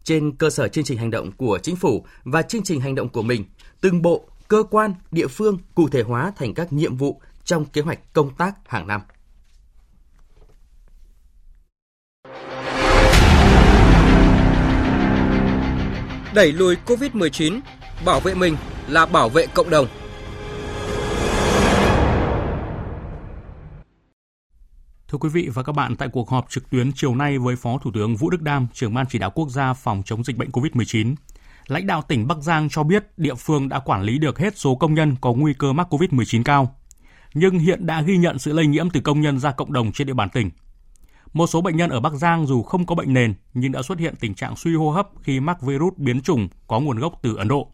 [0.04, 3.10] Trên cơ sở chương trình hành động của chính phủ và chương trình hành động
[3.10, 3.46] của mình,
[3.82, 7.82] từng bộ, cơ quan, địa phương cụ thể hóa thành các nhiệm vụ trong kế
[7.82, 9.02] hoạch công tác hàng năm.
[16.34, 17.60] Đẩy lùi COVID-19,
[18.06, 19.88] bảo vệ mình là bảo vệ cộng đồng.
[25.12, 27.78] Thưa quý vị và các bạn, tại cuộc họp trực tuyến chiều nay với Phó
[27.78, 30.50] Thủ tướng Vũ Đức Đam, trưởng ban chỉ đạo quốc gia phòng chống dịch bệnh
[30.50, 31.16] COVID-19,
[31.68, 34.76] lãnh đạo tỉnh Bắc Giang cho biết địa phương đã quản lý được hết số
[34.76, 36.76] công nhân có nguy cơ mắc COVID-19 cao,
[37.34, 40.08] nhưng hiện đã ghi nhận sự lây nhiễm từ công nhân ra cộng đồng trên
[40.08, 40.50] địa bàn tỉnh.
[41.34, 44.00] Một số bệnh nhân ở Bắc Giang dù không có bệnh nền nhưng đã xuất
[44.00, 47.36] hiện tình trạng suy hô hấp khi mắc virus biến chủng có nguồn gốc từ
[47.36, 47.72] Ấn Độ.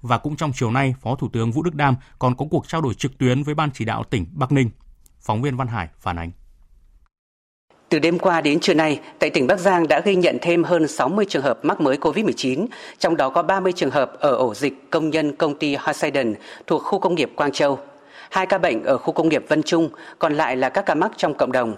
[0.00, 2.80] Và cũng trong chiều nay, Phó Thủ tướng Vũ Đức Đam còn có cuộc trao
[2.80, 4.70] đổi trực tuyến với Ban chỉ đạo tỉnh Bắc Ninh.
[5.20, 6.30] Phóng viên Văn Hải phản ánh.
[7.88, 10.88] Từ đêm qua đến trưa nay, tại tỉnh Bắc Giang đã ghi nhận thêm hơn
[10.88, 12.66] 60 trường hợp mắc mới COVID-19,
[12.98, 16.34] trong đó có 30 trường hợp ở ổ dịch công nhân công ty Hoseiden
[16.66, 17.78] thuộc khu công nghiệp Quang Châu.
[18.30, 21.12] Hai ca bệnh ở khu công nghiệp Vân Trung, còn lại là các ca mắc
[21.16, 21.76] trong cộng đồng.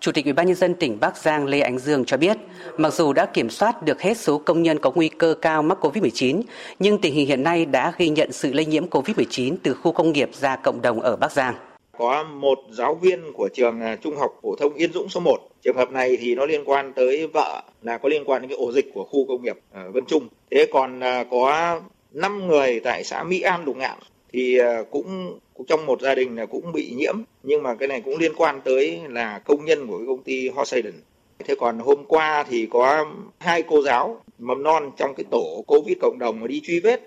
[0.00, 2.36] Chủ tịch Ủy ban nhân dân tỉnh Bắc Giang Lê Ánh Dương cho biết,
[2.76, 5.78] mặc dù đã kiểm soát được hết số công nhân có nguy cơ cao mắc
[5.84, 6.42] COVID-19,
[6.78, 10.12] nhưng tình hình hiện nay đã ghi nhận sự lây nhiễm COVID-19 từ khu công
[10.12, 11.54] nghiệp ra cộng đồng ở Bắc Giang
[11.98, 15.38] có một giáo viên của trường à, trung học phổ thông Yên Dũng số 1.
[15.62, 18.58] Trường hợp này thì nó liên quan tới vợ là có liên quan đến cái
[18.58, 20.28] ổ dịch của khu công nghiệp ở Vân Trung.
[20.50, 21.80] Thế còn à, có
[22.12, 23.98] 5 người tại xã Mỹ An Lục Ngạn
[24.32, 24.58] thì
[24.90, 28.32] cũng trong một gia đình là cũng bị nhiễm nhưng mà cái này cũng liên
[28.36, 30.94] quan tới là công nhân của cái công ty Hoseiden.
[31.38, 33.06] Thế còn hôm qua thì có
[33.38, 37.00] hai cô giáo mầm non trong cái tổ Covid cộng đồng mà đi truy vết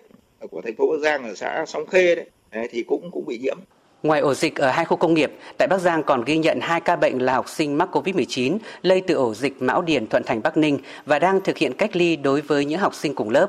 [0.52, 3.38] của thành phố Bắc Giang ở xã Sóng Khê đấy, đấy thì cũng cũng bị
[3.38, 3.58] nhiễm.
[4.06, 6.82] Ngoài ổ dịch ở hai khu công nghiệp, tại Bắc Giang còn ghi nhận hai
[6.82, 10.42] ca bệnh là học sinh mắc COVID-19 lây từ ổ dịch Mão Điền Thuận Thành
[10.44, 13.48] Bắc Ninh và đang thực hiện cách ly đối với những học sinh cùng lớp.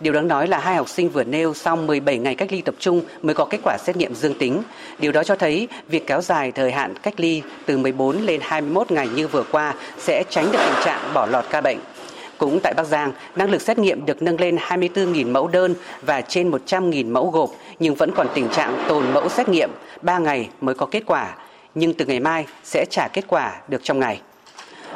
[0.00, 2.74] Điều đáng nói là hai học sinh vừa nêu sau 17 ngày cách ly tập
[2.78, 4.62] trung mới có kết quả xét nghiệm dương tính.
[4.98, 8.90] Điều đó cho thấy việc kéo dài thời hạn cách ly từ 14 lên 21
[8.90, 11.78] ngày như vừa qua sẽ tránh được tình trạng bỏ lọt ca bệnh.
[12.38, 16.20] Cũng tại Bắc Giang, năng lực xét nghiệm được nâng lên 24.000 mẫu đơn và
[16.20, 19.70] trên 100.000 mẫu gộp, nhưng vẫn còn tình trạng tồn mẫu xét nghiệm
[20.02, 21.34] 3 ngày mới có kết quả,
[21.74, 24.20] nhưng từ ngày mai sẽ trả kết quả được trong ngày.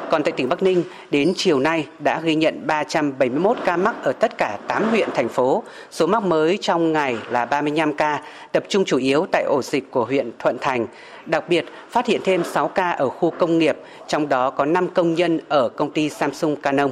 [0.09, 4.11] Còn tại tỉnh Bắc Ninh, đến chiều nay đã ghi nhận 371 ca mắc ở
[4.11, 5.63] tất cả 8 huyện, thành phố.
[5.91, 9.91] Số mắc mới trong ngày là 35 ca, tập trung chủ yếu tại ổ dịch
[9.91, 10.87] của huyện Thuận Thành.
[11.25, 13.77] Đặc biệt, phát hiện thêm 6 ca ở khu công nghiệp,
[14.07, 16.91] trong đó có 5 công nhân ở công ty Samsung Canon.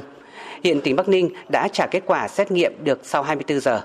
[0.64, 3.82] Hiện tỉnh Bắc Ninh đã trả kết quả xét nghiệm được sau 24 giờ.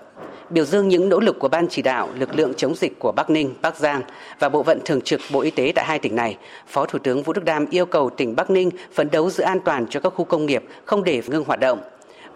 [0.50, 3.30] Biểu dương những nỗ lực của Ban chỉ đạo lực lượng chống dịch của Bắc
[3.30, 4.02] Ninh, Bắc Giang
[4.40, 7.24] và Bộ phận thường trực Bộ Y tế tại hai tỉnh này, Phó Thủ tướng
[7.24, 10.14] Vũ Đức Đam yêu cầu tỉnh Bắc Ninh phấn đấu giữ an toàn cho các
[10.16, 11.80] khu công nghiệp, không để ngưng hoạt động.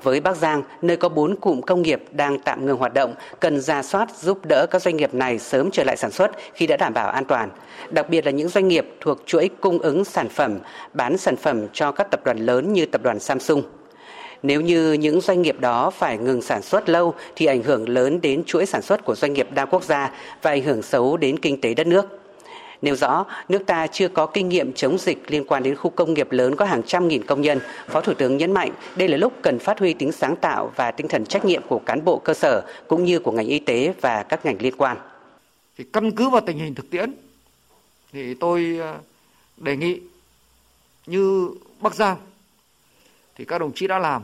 [0.03, 3.61] Với Bắc Giang, nơi có 4 cụm công nghiệp đang tạm ngừng hoạt động, cần
[3.61, 6.77] ra soát giúp đỡ các doanh nghiệp này sớm trở lại sản xuất khi đã
[6.77, 7.49] đảm bảo an toàn.
[7.89, 10.59] Đặc biệt là những doanh nghiệp thuộc chuỗi cung ứng sản phẩm,
[10.93, 13.63] bán sản phẩm cho các tập đoàn lớn như tập đoàn Samsung.
[14.43, 18.21] Nếu như những doanh nghiệp đó phải ngừng sản xuất lâu thì ảnh hưởng lớn
[18.21, 21.39] đến chuỗi sản xuất của doanh nghiệp đa quốc gia và ảnh hưởng xấu đến
[21.39, 22.05] kinh tế đất nước.
[22.81, 26.13] Nêu rõ, nước ta chưa có kinh nghiệm chống dịch liên quan đến khu công
[26.13, 27.59] nghiệp lớn có hàng trăm nghìn công nhân.
[27.87, 30.91] Phó Thủ tướng nhấn mạnh đây là lúc cần phát huy tính sáng tạo và
[30.91, 33.93] tinh thần trách nhiệm của cán bộ cơ sở cũng như của ngành y tế
[34.01, 34.97] và các ngành liên quan.
[35.77, 37.13] Thì căn cứ vào tình hình thực tiễn
[38.13, 38.95] thì tôi ờ,
[39.57, 39.99] đề nghị
[41.05, 41.49] như
[41.81, 42.17] Bắc Giang
[43.39, 44.23] thì các đồng chí đã làm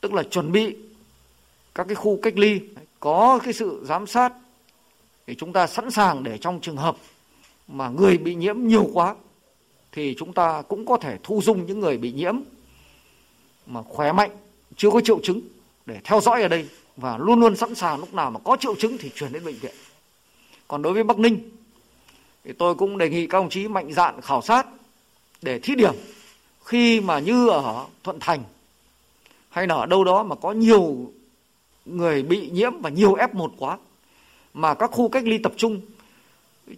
[0.00, 0.76] tức là chuẩn bị
[1.74, 2.60] các cái khu cách ly
[3.00, 4.32] có cái sự giám sát
[5.26, 6.96] thì chúng ta sẵn sàng để trong trường hợp
[7.68, 9.14] mà người bị nhiễm nhiều quá
[9.92, 12.34] thì chúng ta cũng có thể thu dung những người bị nhiễm
[13.66, 14.30] mà khỏe mạnh,
[14.76, 15.40] chưa có triệu chứng
[15.86, 18.74] để theo dõi ở đây và luôn luôn sẵn sàng lúc nào mà có triệu
[18.74, 19.74] chứng thì chuyển đến bệnh viện.
[20.68, 21.50] Còn đối với Bắc Ninh
[22.44, 24.66] thì tôi cũng đề nghị các đồng chí mạnh dạn khảo sát
[25.42, 25.94] để thí điểm
[26.64, 28.44] khi mà như ở Thuận Thành,
[29.48, 31.12] hay là ở đâu đó mà có nhiều
[31.86, 33.78] người bị nhiễm và nhiều F1 quá,
[34.54, 35.80] mà các khu cách ly tập trung,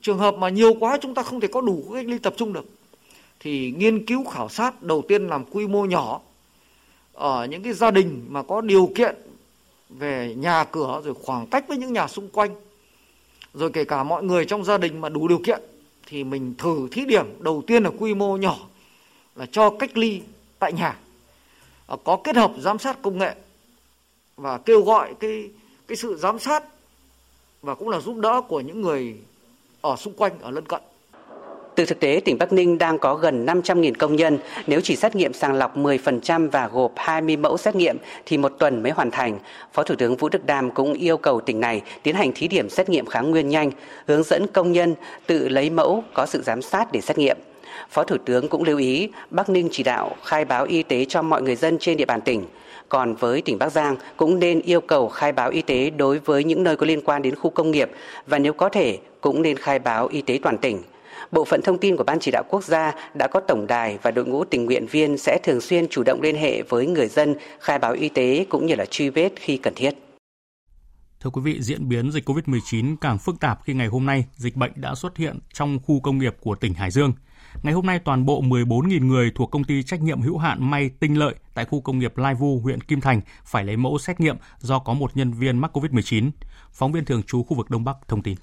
[0.02, 2.52] trường hợp mà nhiều quá chúng ta không thể có đủ cách ly tập trung
[2.52, 2.64] được,
[3.40, 6.20] thì nghiên cứu khảo sát đầu tiên làm quy mô nhỏ
[7.12, 9.16] ở những cái gia đình mà có điều kiện
[9.88, 12.54] về nhà cửa, rồi khoảng cách với những nhà xung quanh,
[13.54, 15.60] rồi kể cả mọi người trong gia đình mà đủ điều kiện,
[16.06, 18.58] thì mình thử thí điểm đầu tiên là quy mô nhỏ
[19.36, 20.22] là cho cách ly
[20.58, 20.98] tại nhà
[21.86, 23.34] à, có kết hợp giám sát công nghệ
[24.36, 25.50] và kêu gọi cái
[25.86, 26.64] cái sự giám sát
[27.62, 29.14] và cũng là giúp đỡ của những người
[29.80, 30.80] ở xung quanh ở lân cận.
[31.74, 34.38] Từ thực tế, tỉnh Bắc Ninh đang có gần 500.000 công nhân.
[34.66, 38.52] Nếu chỉ xét nghiệm sàng lọc 10% và gộp 20 mẫu xét nghiệm thì một
[38.58, 39.38] tuần mới hoàn thành.
[39.72, 42.70] Phó Thủ tướng Vũ Đức Đam cũng yêu cầu tỉnh này tiến hành thí điểm
[42.70, 43.70] xét nghiệm kháng nguyên nhanh,
[44.06, 44.94] hướng dẫn công nhân
[45.26, 47.36] tự lấy mẫu có sự giám sát để xét nghiệm.
[47.90, 51.22] Phó Thủ tướng cũng lưu ý Bắc Ninh chỉ đạo khai báo y tế cho
[51.22, 52.46] mọi người dân trên địa bàn tỉnh.
[52.88, 56.44] Còn với tỉnh Bắc Giang cũng nên yêu cầu khai báo y tế đối với
[56.44, 57.90] những nơi có liên quan đến khu công nghiệp
[58.26, 60.82] và nếu có thể cũng nên khai báo y tế toàn tỉnh.
[61.32, 64.10] Bộ phận thông tin của Ban chỉ đạo quốc gia đã có tổng đài và
[64.10, 67.34] đội ngũ tình nguyện viên sẽ thường xuyên chủ động liên hệ với người dân
[67.60, 69.94] khai báo y tế cũng như là truy vết khi cần thiết.
[71.20, 74.56] Thưa quý vị, diễn biến dịch COVID-19 càng phức tạp khi ngày hôm nay dịch
[74.56, 77.12] bệnh đã xuất hiện trong khu công nghiệp của tỉnh Hải Dương.
[77.62, 80.90] Ngày hôm nay, toàn bộ 14.000 người thuộc công ty trách nhiệm hữu hạn May
[81.00, 84.20] Tinh Lợi tại khu công nghiệp Lai Vu, huyện Kim Thành phải lấy mẫu xét
[84.20, 86.30] nghiệm do có một nhân viên mắc COVID-19.
[86.72, 88.36] Phóng viên thường trú khu vực Đông Bắc thông tin.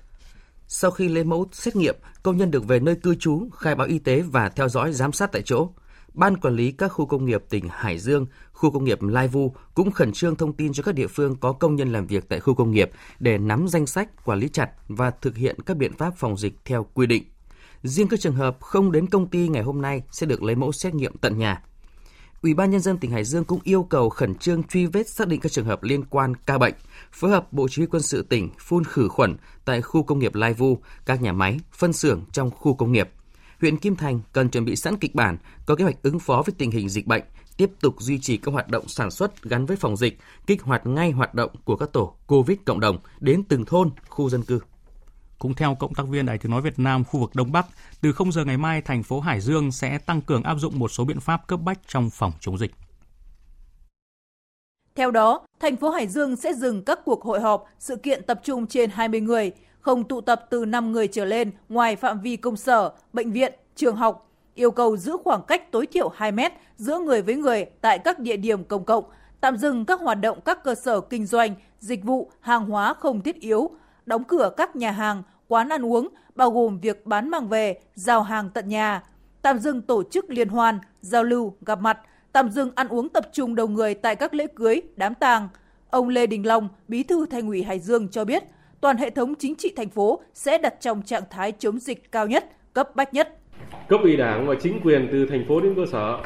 [0.67, 3.87] Sau khi lấy mẫu xét nghiệm, công nhân được về nơi cư trú, khai báo
[3.87, 5.69] y tế và theo dõi giám sát tại chỗ.
[6.13, 9.55] Ban quản lý các khu công nghiệp tỉnh Hải Dương, khu công nghiệp Lai Vu
[9.73, 12.39] cũng khẩn trương thông tin cho các địa phương có công nhân làm việc tại
[12.39, 15.93] khu công nghiệp để nắm danh sách, quản lý chặt và thực hiện các biện
[15.93, 17.23] pháp phòng dịch theo quy định.
[17.83, 20.71] Riêng các trường hợp không đến công ty ngày hôm nay sẽ được lấy mẫu
[20.71, 21.61] xét nghiệm tận nhà.
[22.41, 25.27] Ủy ban nhân dân tỉnh Hải Dương cũng yêu cầu khẩn trương truy vết xác
[25.27, 26.73] định các trường hợp liên quan ca bệnh,
[27.11, 30.35] phối hợp Bộ Chỉ huy quân sự tỉnh phun khử khuẩn tại khu công nghiệp
[30.35, 33.09] Lai Vu, các nhà máy, phân xưởng trong khu công nghiệp.
[33.61, 36.53] Huyện Kim Thành cần chuẩn bị sẵn kịch bản, có kế hoạch ứng phó với
[36.57, 37.23] tình hình dịch bệnh,
[37.57, 40.87] tiếp tục duy trì các hoạt động sản xuất gắn với phòng dịch, kích hoạt
[40.87, 44.59] ngay hoạt động của các tổ COVID cộng đồng đến từng thôn, khu dân cư.
[45.41, 47.65] Cũng theo cộng tác viên Đài Tiếng Nói Việt Nam khu vực Đông Bắc,
[48.01, 50.91] từ 0 giờ ngày mai, thành phố Hải Dương sẽ tăng cường áp dụng một
[50.91, 52.71] số biện pháp cấp bách trong phòng chống dịch.
[54.95, 58.39] Theo đó, thành phố Hải Dương sẽ dừng các cuộc hội họp, sự kiện tập
[58.43, 62.35] trung trên 20 người, không tụ tập từ 5 người trở lên ngoài phạm vi
[62.35, 66.51] công sở, bệnh viện, trường học, yêu cầu giữ khoảng cách tối thiểu 2 mét
[66.77, 69.03] giữa người với người tại các địa điểm công cộng,
[69.41, 73.21] tạm dừng các hoạt động các cơ sở kinh doanh, dịch vụ, hàng hóa không
[73.21, 73.71] thiết yếu,
[74.05, 78.23] đóng cửa các nhà hàng, quán ăn uống, bao gồm việc bán mang về, giao
[78.23, 79.03] hàng tận nhà,
[79.41, 81.99] tạm dừng tổ chức liên hoan, giao lưu, gặp mặt,
[82.31, 85.47] tạm dừng ăn uống tập trung đông người tại các lễ cưới, đám tang.
[85.89, 88.43] Ông Lê Đình Long, Bí thư Thành ủy Hải Dương cho biết,
[88.81, 92.27] toàn hệ thống chính trị thành phố sẽ đặt trong trạng thái chống dịch cao
[92.27, 93.37] nhất, cấp bách nhất.
[93.87, 96.17] Cấp ủy Đảng và chính quyền từ thành phố đến cơ sở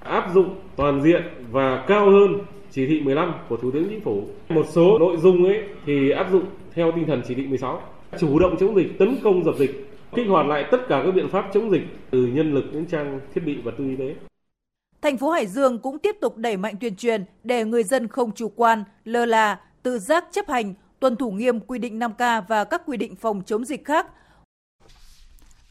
[0.00, 2.38] áp dụng toàn diện và cao hơn
[2.70, 4.24] chỉ thị 15 của Thủ tướng Chính phủ.
[4.48, 7.82] Một số nội dung ấy thì áp dụng theo tinh thần chỉ thị 16,
[8.18, 11.28] chủ động chống dịch, tấn công dập dịch, kích hoạt lại tất cả các biện
[11.32, 14.14] pháp chống dịch từ nhân lực đến trang thiết bị vật tư y tế.
[15.02, 18.32] Thành phố Hải Dương cũng tiếp tục đẩy mạnh tuyên truyền để người dân không
[18.32, 22.64] chủ quan, lơ là, tự giác chấp hành, tuân thủ nghiêm quy định 5K và
[22.64, 24.06] các quy định phòng chống dịch khác.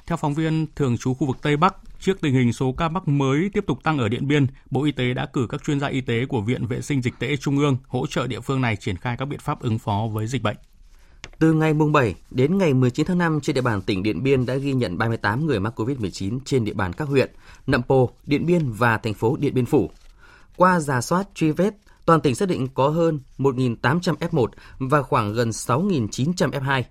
[0.06, 3.08] Theo phóng viên thường trú khu vực Tây Bắc, trước tình hình số ca mắc
[3.08, 5.88] mới tiếp tục tăng ở Điện Biên, Bộ Y tế đã cử các chuyên gia
[5.88, 8.76] y tế của Viện Vệ sinh Dịch tễ Trung ương hỗ trợ địa phương này
[8.76, 10.58] triển khai các biện pháp ứng phó với dịch bệnh.
[11.40, 14.46] Từ ngày mùng 7 đến ngày 19 tháng 5 trên địa bàn tỉnh Điện Biên
[14.46, 17.32] đã ghi nhận 38 người mắc COVID-19 trên địa bàn các huyện
[17.68, 19.92] Nậm Pồ, Điện Biên và thành phố Điện Biên Phủ.
[20.58, 21.74] Qua giả soát truy vết,
[22.06, 24.48] toàn tỉnh xác định có hơn 1.800 F1
[24.80, 26.84] và khoảng gần 6.900 F2.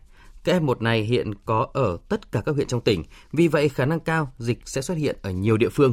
[0.44, 3.84] Các F1 này hiện có ở tất cả các huyện trong tỉnh, vì vậy khả
[3.84, 5.92] năng cao dịch sẽ xuất hiện ở nhiều địa phương.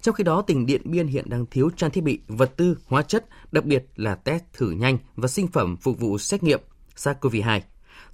[0.00, 3.02] Trong khi đó, tỉnh Điện Biên hiện đang thiếu trang thiết bị, vật tư, hóa
[3.02, 6.60] chất, đặc biệt là test thử nhanh và sinh phẩm phục vụ xét nghiệm
[6.96, 7.60] SARS-CoV-2.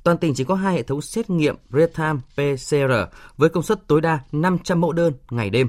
[0.05, 4.01] Toàn tỉnh chỉ có hai hệ thống xét nghiệm real-time PCR với công suất tối
[4.01, 5.69] đa 500 mẫu đơn ngày đêm.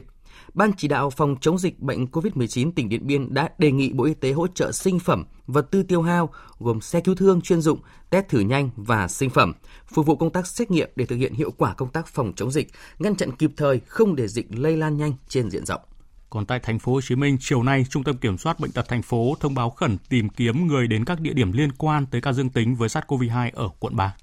[0.54, 4.04] Ban chỉ đạo phòng chống dịch bệnh COVID-19 tỉnh Điện Biên đã đề nghị Bộ
[4.04, 6.30] Y tế hỗ trợ sinh phẩm, vật tư tiêu hao
[6.60, 7.80] gồm xe cứu thương chuyên dụng,
[8.10, 9.54] test thử nhanh và sinh phẩm,
[9.88, 12.52] phục vụ công tác xét nghiệm để thực hiện hiệu quả công tác phòng chống
[12.52, 12.68] dịch,
[13.00, 15.82] ngăn chặn kịp thời không để dịch lây lan nhanh trên diện rộng.
[16.30, 18.88] Còn tại thành phố Hồ Chí Minh, chiều nay, Trung tâm Kiểm soát bệnh tật
[18.88, 22.22] thành phố thông báo khẩn tìm kiếm người đến các địa điểm liên quan tới
[22.22, 24.16] ca dương tính với SARS-CoV-2 ở quận 3.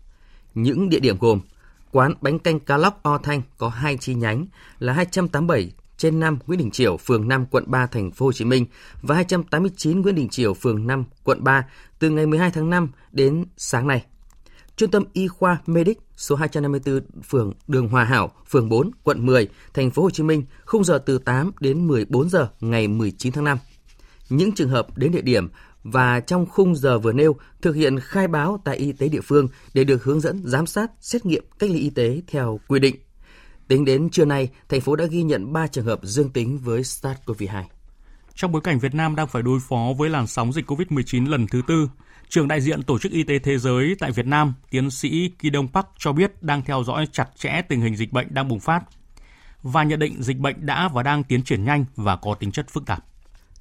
[0.63, 1.41] Những địa điểm gồm
[1.93, 4.47] quán bánh canh cá lóc O Thanh có hai chi nhánh
[4.79, 8.45] là 287 trên 5 Nguyễn Đình Chiểu, phường 5, quận 3, thành phố Hồ Chí
[8.45, 8.67] Minh
[9.03, 11.67] và 289 Nguyễn Đình Chiểu, phường 5, quận 3
[11.99, 14.05] từ ngày 12 tháng 5 đến sáng nay.
[14.77, 19.49] Trung tâm Y khoa Medic số 254 phường Đường Hòa Hảo, phường 4, quận 10,
[19.75, 23.45] thành phố Hồ Chí Minh, khung giờ từ 8 đến 14 giờ ngày 19 tháng
[23.45, 23.59] 5.
[24.29, 25.49] Những trường hợp đến địa điểm
[25.83, 29.49] và trong khung giờ vừa nêu thực hiện khai báo tại y tế địa phương
[29.74, 32.97] để được hướng dẫn giám sát, xét nghiệm cách ly y tế theo quy định.
[33.68, 36.83] Tính đến trưa nay, thành phố đã ghi nhận 3 trường hợp dương tính với
[36.83, 37.62] SARS-CoV-2.
[38.35, 41.47] Trong bối cảnh Việt Nam đang phải đối phó với làn sóng dịch COVID-19 lần
[41.47, 41.89] thứ tư,
[42.29, 45.51] Trưởng đại diện Tổ chức Y tế Thế giới tại Việt Nam, tiến sĩ Ki
[45.51, 48.61] Đông Park cho biết đang theo dõi chặt chẽ tình hình dịch bệnh đang bùng
[48.61, 48.85] phát
[49.62, 52.66] và nhận định dịch bệnh đã và đang tiến triển nhanh và có tính chất
[52.70, 53.05] phức tạp.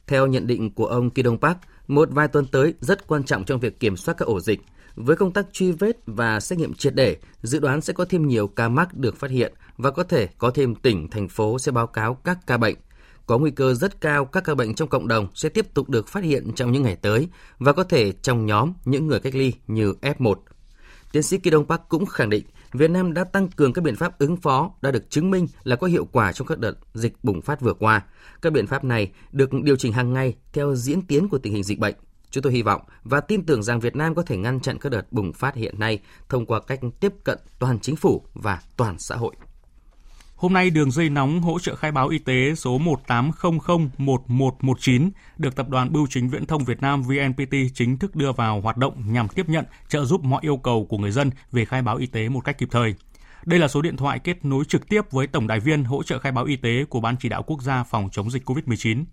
[0.07, 1.57] Theo nhận định của ông Ki Đông Park,
[1.87, 4.59] một vài tuần tới rất quan trọng trong việc kiểm soát các ổ dịch.
[4.95, 8.27] Với công tác truy vết và xét nghiệm triệt để, dự đoán sẽ có thêm
[8.27, 11.71] nhiều ca mắc được phát hiện và có thể có thêm tỉnh, thành phố sẽ
[11.71, 12.75] báo cáo các ca bệnh.
[13.25, 16.07] Có nguy cơ rất cao các ca bệnh trong cộng đồng sẽ tiếp tục được
[16.07, 17.27] phát hiện trong những ngày tới
[17.59, 20.35] và có thể trong nhóm những người cách ly như F1.
[21.11, 23.95] Tiến sĩ Kỳ Đông Park cũng khẳng định Việt Nam đã tăng cường các biện
[23.95, 27.13] pháp ứng phó đã được chứng minh là có hiệu quả trong các đợt dịch
[27.23, 28.05] bùng phát vừa qua.
[28.41, 31.63] Các biện pháp này được điều chỉnh hàng ngày theo diễn tiến của tình hình
[31.63, 31.95] dịch bệnh.
[32.31, 34.89] Chúng tôi hy vọng và tin tưởng rằng Việt Nam có thể ngăn chặn các
[34.89, 35.99] đợt bùng phát hiện nay
[36.29, 39.35] thông qua cách tiếp cận toàn chính phủ và toàn xã hội.
[40.37, 45.69] Hôm nay, đường dây nóng hỗ trợ khai báo y tế số 18001119 được Tập
[45.69, 49.27] đoàn Bưu chính Viễn thông Việt Nam VNPT chính thức đưa vào hoạt động nhằm
[49.27, 52.29] tiếp nhận, trợ giúp mọi yêu cầu của người dân về khai báo y tế
[52.29, 52.95] một cách kịp thời.
[53.45, 56.19] Đây là số điện thoại kết nối trực tiếp với tổng đài viên hỗ trợ
[56.19, 59.03] khai báo y tế của Ban chỉ đạo quốc gia phòng chống dịch COVID-19.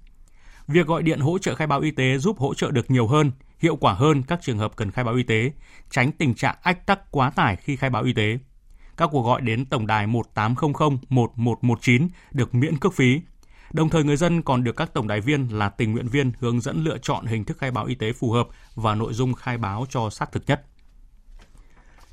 [0.68, 3.32] Việc gọi điện hỗ trợ khai báo y tế giúp hỗ trợ được nhiều hơn,
[3.58, 5.52] hiệu quả hơn các trường hợp cần khai báo y tế,
[5.90, 8.38] tránh tình trạng ách tắc quá tải khi khai báo y tế.
[8.96, 13.20] Các cuộc gọi đến tổng đài 1800 1119 được miễn cước phí.
[13.72, 16.60] Đồng thời người dân còn được các tổng đài viên là tình nguyện viên hướng
[16.60, 19.58] dẫn lựa chọn hình thức khai báo y tế phù hợp và nội dung khai
[19.58, 20.64] báo cho xác thực nhất.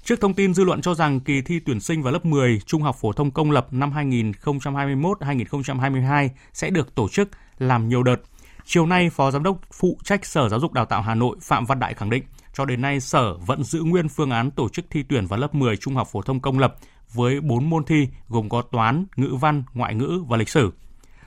[0.04, 2.82] Trước thông tin dư luận cho rằng kỳ thi tuyển sinh vào lớp 10 Trung
[2.82, 8.18] học phổ thông công lập năm 2021-2022 sẽ được tổ chức làm nhiều đợt,
[8.66, 11.66] chiều nay Phó Giám đốc phụ trách Sở Giáo dục Đào tạo Hà Nội Phạm
[11.66, 12.24] Văn Đại khẳng định
[12.54, 15.56] cho đến nay, Sở vẫn giữ nguyên phương án tổ chức thi tuyển vào lớp
[15.56, 16.76] 10 trung học phổ thông công lập
[17.14, 20.72] với 4 môn thi gồm có toán, ngữ văn, ngoại ngữ và lịch sử.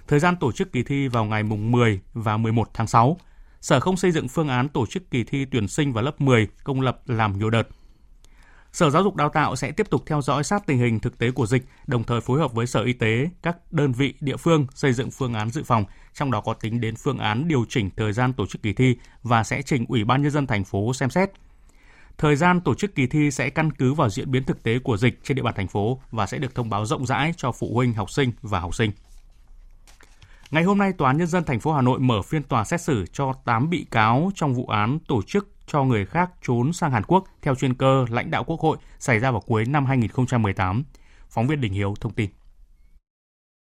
[0.09, 3.16] Thời gian tổ chức kỳ thi vào ngày mùng 10 và 11 tháng 6.
[3.61, 6.49] Sở không xây dựng phương án tổ chức kỳ thi tuyển sinh vào lớp 10
[6.64, 7.68] công lập làm nhiều đợt.
[8.75, 11.31] Sở Giáo dục Đào tạo sẽ tiếp tục theo dõi sát tình hình thực tế
[11.31, 14.66] của dịch, đồng thời phối hợp với Sở Y tế, các đơn vị địa phương
[14.75, 17.91] xây dựng phương án dự phòng, trong đó có tính đến phương án điều chỉnh
[17.97, 20.95] thời gian tổ chức kỳ thi và sẽ trình Ủy ban nhân dân thành phố
[20.95, 21.31] xem xét.
[22.18, 24.97] Thời gian tổ chức kỳ thi sẽ căn cứ vào diễn biến thực tế của
[24.97, 27.75] dịch trên địa bàn thành phố và sẽ được thông báo rộng rãi cho phụ
[27.75, 28.91] huynh, học sinh và học sinh.
[30.51, 32.81] Ngày hôm nay, Tòa án Nhân dân thành phố Hà Nội mở phiên tòa xét
[32.81, 36.91] xử cho 8 bị cáo trong vụ án tổ chức cho người khác trốn sang
[36.91, 40.85] Hàn Quốc theo chuyên cơ lãnh đạo Quốc hội xảy ra vào cuối năm 2018.
[41.31, 42.31] Phóng viên Đình Hiếu thông tin.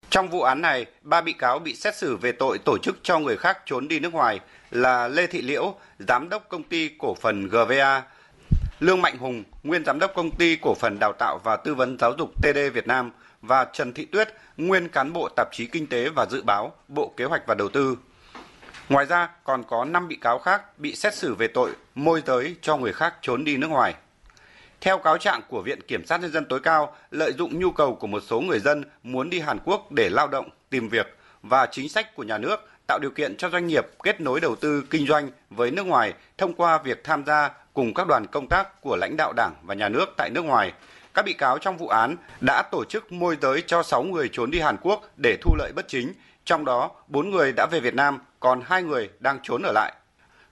[0.09, 3.19] Trong vụ án này, ba bị cáo bị xét xử về tội tổ chức cho
[3.19, 4.39] người khác trốn đi nước ngoài
[4.71, 8.03] là Lê Thị Liễu, giám đốc công ty cổ phần GVA,
[8.79, 11.97] Lương Mạnh Hùng, nguyên giám đốc công ty cổ phần đào tạo và tư vấn
[11.99, 15.87] giáo dục TD Việt Nam và Trần Thị Tuyết, nguyên cán bộ tạp chí Kinh
[15.87, 17.97] tế và Dự báo, Bộ Kế hoạch và Đầu tư.
[18.89, 22.55] Ngoài ra, còn có 5 bị cáo khác bị xét xử về tội môi giới
[22.61, 23.95] cho người khác trốn đi nước ngoài.
[24.81, 27.95] Theo cáo trạng của Viện Kiểm sát Nhân dân tối cao, lợi dụng nhu cầu
[27.95, 31.67] của một số người dân muốn đi Hàn Quốc để lao động, tìm việc và
[31.71, 34.83] chính sách của nhà nước tạo điều kiện cho doanh nghiệp kết nối đầu tư
[34.89, 38.81] kinh doanh với nước ngoài thông qua việc tham gia cùng các đoàn công tác
[38.81, 40.73] của lãnh đạo Đảng và nhà nước tại nước ngoài.
[41.13, 44.51] Các bị cáo trong vụ án đã tổ chức môi giới cho 6 người trốn
[44.51, 46.13] đi Hàn Quốc để thu lợi bất chính,
[46.45, 49.93] trong đó 4 người đã về Việt Nam, còn 2 người đang trốn ở lại.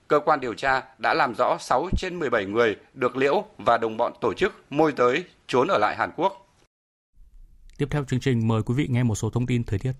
[0.08, 3.96] Cơ quan điều tra đã làm rõ 6 trên 17 người được Liễu và đồng
[3.96, 6.46] bọn tổ chức môi giới trốn ở lại Hàn Quốc.
[7.78, 9.92] Tiếp theo chương trình mời quý vị nghe một số thông tin thời tiết.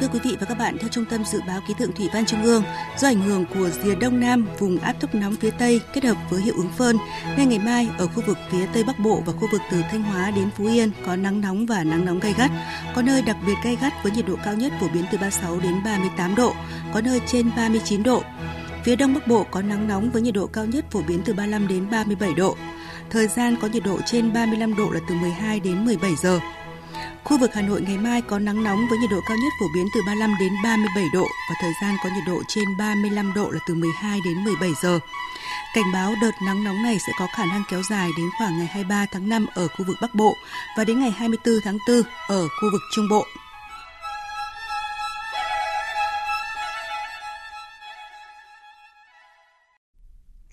[0.00, 2.26] Thưa quý vị và các bạn, theo Trung tâm Dự báo Khí tượng Thủy văn
[2.26, 2.62] Trung ương,
[2.98, 6.16] do ảnh hưởng của rìa Đông Nam, vùng áp thấp nóng phía Tây kết hợp
[6.30, 6.96] với hiệu ứng phơn,
[7.36, 10.02] nên ngày mai ở khu vực phía Tây Bắc Bộ và khu vực từ Thanh
[10.02, 12.50] Hóa đến Phú Yên có nắng nóng và nắng nóng gay gắt.
[12.94, 15.60] Có nơi đặc biệt gay gắt với nhiệt độ cao nhất phổ biến từ 36
[15.60, 16.54] đến 38 độ,
[16.94, 18.22] có nơi trên 39 độ.
[18.84, 21.32] Phía Đông Bắc Bộ có nắng nóng với nhiệt độ cao nhất phổ biến từ
[21.32, 22.56] 35 đến 37 độ.
[23.10, 26.40] Thời gian có nhiệt độ trên 35 độ là từ 12 đến 17 giờ.
[27.28, 29.66] Khu vực Hà Nội ngày mai có nắng nóng với nhiệt độ cao nhất phổ
[29.74, 33.50] biến từ 35 đến 37 độ và thời gian có nhiệt độ trên 35 độ
[33.50, 34.98] là từ 12 đến 17 giờ.
[35.74, 38.66] Cảnh báo đợt nắng nóng này sẽ có khả năng kéo dài đến khoảng ngày
[38.66, 40.34] 23 tháng 5 ở khu vực Bắc Bộ
[40.76, 43.24] và đến ngày 24 tháng 4 ở khu vực Trung Bộ.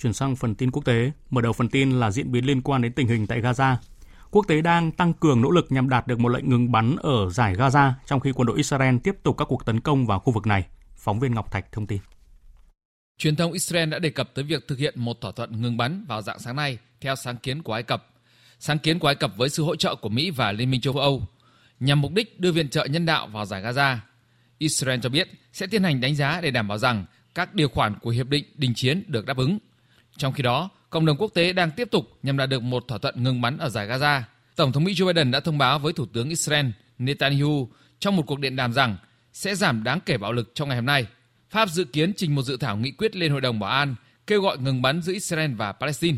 [0.02, 2.82] Chuyển sang phần tin quốc tế, mở đầu phần tin là diễn biến liên quan
[2.82, 3.76] đến tình hình tại Gaza.
[4.36, 7.30] Quốc tế đang tăng cường nỗ lực nhằm đạt được một lệnh ngừng bắn ở
[7.30, 10.34] giải Gaza trong khi quân đội Israel tiếp tục các cuộc tấn công vào khu
[10.34, 10.66] vực này.
[10.96, 12.00] Phóng viên Ngọc Thạch thông tin.
[13.18, 16.06] Truyền thông Israel đã đề cập tới việc thực hiện một thỏa thuận ngừng bắn
[16.08, 18.08] vào dạng sáng nay theo sáng kiến của Ai Cập.
[18.60, 20.94] Sáng kiến của Ai Cập với sự hỗ trợ của Mỹ và Liên minh châu
[20.94, 21.28] Âu
[21.80, 23.98] nhằm mục đích đưa viện trợ nhân đạo vào giải Gaza.
[24.58, 27.06] Israel cho biết sẽ tiến hành đánh giá để đảm bảo rằng
[27.36, 29.58] các điều khoản của hiệp định đình chiến được đáp ứng.
[30.18, 32.98] Trong khi đó, cộng đồng quốc tế đang tiếp tục nhằm đạt được một thỏa
[32.98, 34.22] thuận ngừng bắn ở giải Gaza.
[34.56, 36.66] Tổng thống Mỹ Joe Biden đã thông báo với Thủ tướng Israel
[36.98, 37.70] Netanyahu
[38.00, 38.98] trong một cuộc điện đàm rằng
[39.34, 41.08] sẽ giảm đáng kể bạo lực trong ngày hôm nay.
[41.50, 43.96] Pháp dự kiến trình một dự thảo nghị quyết lên Hội đồng Bảo an
[44.28, 46.18] kêu gọi ngừng bắn giữa Israel và Palestine.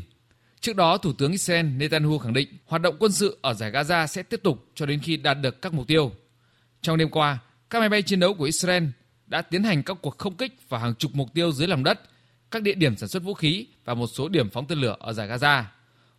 [0.60, 4.08] Trước đó, Thủ tướng Israel Netanyahu khẳng định hoạt động quân sự ở giải Gaza
[4.08, 6.12] sẽ tiếp tục cho đến khi đạt được các mục tiêu.
[6.82, 8.84] Trong đêm qua, các máy bay chiến đấu của Israel
[9.28, 12.00] đã tiến hành các cuộc không kích vào hàng chục mục tiêu dưới lòng đất
[12.52, 15.14] các địa điểm sản xuất vũ khí và một số điểm phóng tên lửa ở
[15.14, 15.64] giải Gaza.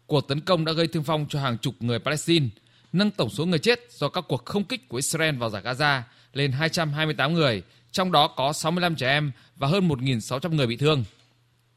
[0.07, 2.47] Cuộc tấn công đã gây thương vong cho hàng chục người Palestine,
[2.93, 6.01] nâng tổng số người chết do các cuộc không kích của Israel vào giải Gaza
[6.33, 7.63] lên 228 người,
[7.93, 11.05] trong đó có 65 trẻ em và hơn 1.600 người bị thương.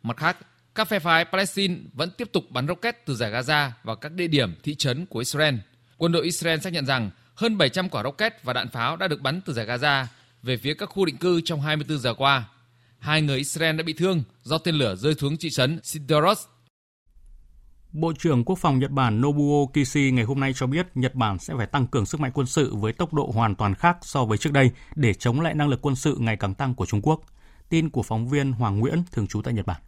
[0.03, 0.37] Mặt khác,
[0.75, 4.27] các phe phái Palestine vẫn tiếp tục bắn rocket từ giải Gaza vào các địa
[4.27, 5.55] điểm thị trấn của Israel.
[5.97, 9.21] Quân đội Israel xác nhận rằng hơn 700 quả rocket và đạn pháo đã được
[9.21, 10.05] bắn từ giải Gaza
[10.43, 12.43] về phía các khu định cư trong 24 giờ qua
[13.01, 16.45] hai người Israel đã bị thương do tên lửa rơi xuống thị trấn Sidoros.
[17.91, 21.39] Bộ trưởng Quốc phòng Nhật Bản Nobuo Kishi ngày hôm nay cho biết Nhật Bản
[21.39, 24.25] sẽ phải tăng cường sức mạnh quân sự với tốc độ hoàn toàn khác so
[24.25, 27.01] với trước đây để chống lại năng lực quân sự ngày càng tăng của Trung
[27.03, 27.21] Quốc.
[27.69, 29.81] Tin của phóng viên Hoàng Nguyễn, thường trú tại Nhật Bản.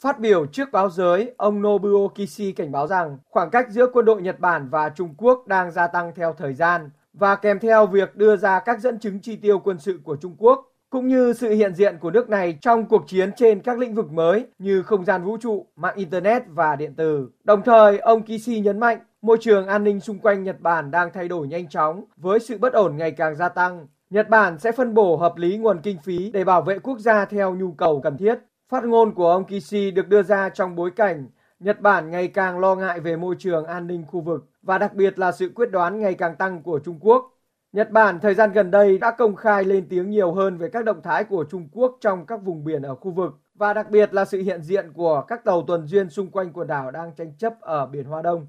[0.00, 4.04] Phát biểu trước báo giới, ông Nobuo Kishi cảnh báo rằng khoảng cách giữa quân
[4.04, 7.86] đội Nhật Bản và Trung Quốc đang gia tăng theo thời gian và kèm theo
[7.86, 11.32] việc đưa ra các dẫn chứng chi tiêu quân sự của Trung Quốc cũng như
[11.32, 14.82] sự hiện diện của nước này trong cuộc chiến trên các lĩnh vực mới như
[14.82, 17.28] không gian vũ trụ, mạng Internet và điện tử.
[17.44, 21.10] Đồng thời, ông Kishi nhấn mạnh môi trường an ninh xung quanh Nhật Bản đang
[21.12, 23.86] thay đổi nhanh chóng với sự bất ổn ngày càng gia tăng.
[24.10, 27.24] Nhật Bản sẽ phân bổ hợp lý nguồn kinh phí để bảo vệ quốc gia
[27.24, 28.38] theo nhu cầu cần thiết.
[28.68, 31.26] Phát ngôn của ông Kishi được đưa ra trong bối cảnh
[31.60, 34.94] Nhật Bản ngày càng lo ngại về môi trường an ninh khu vực và đặc
[34.94, 37.37] biệt là sự quyết đoán ngày càng tăng của Trung Quốc
[37.72, 40.84] Nhật Bản thời gian gần đây đã công khai lên tiếng nhiều hơn về các
[40.84, 44.14] động thái của Trung Quốc trong các vùng biển ở khu vực và đặc biệt
[44.14, 47.32] là sự hiện diện của các tàu tuần duyên xung quanh quần đảo đang tranh
[47.38, 48.46] chấp ở biển Hoa Đông.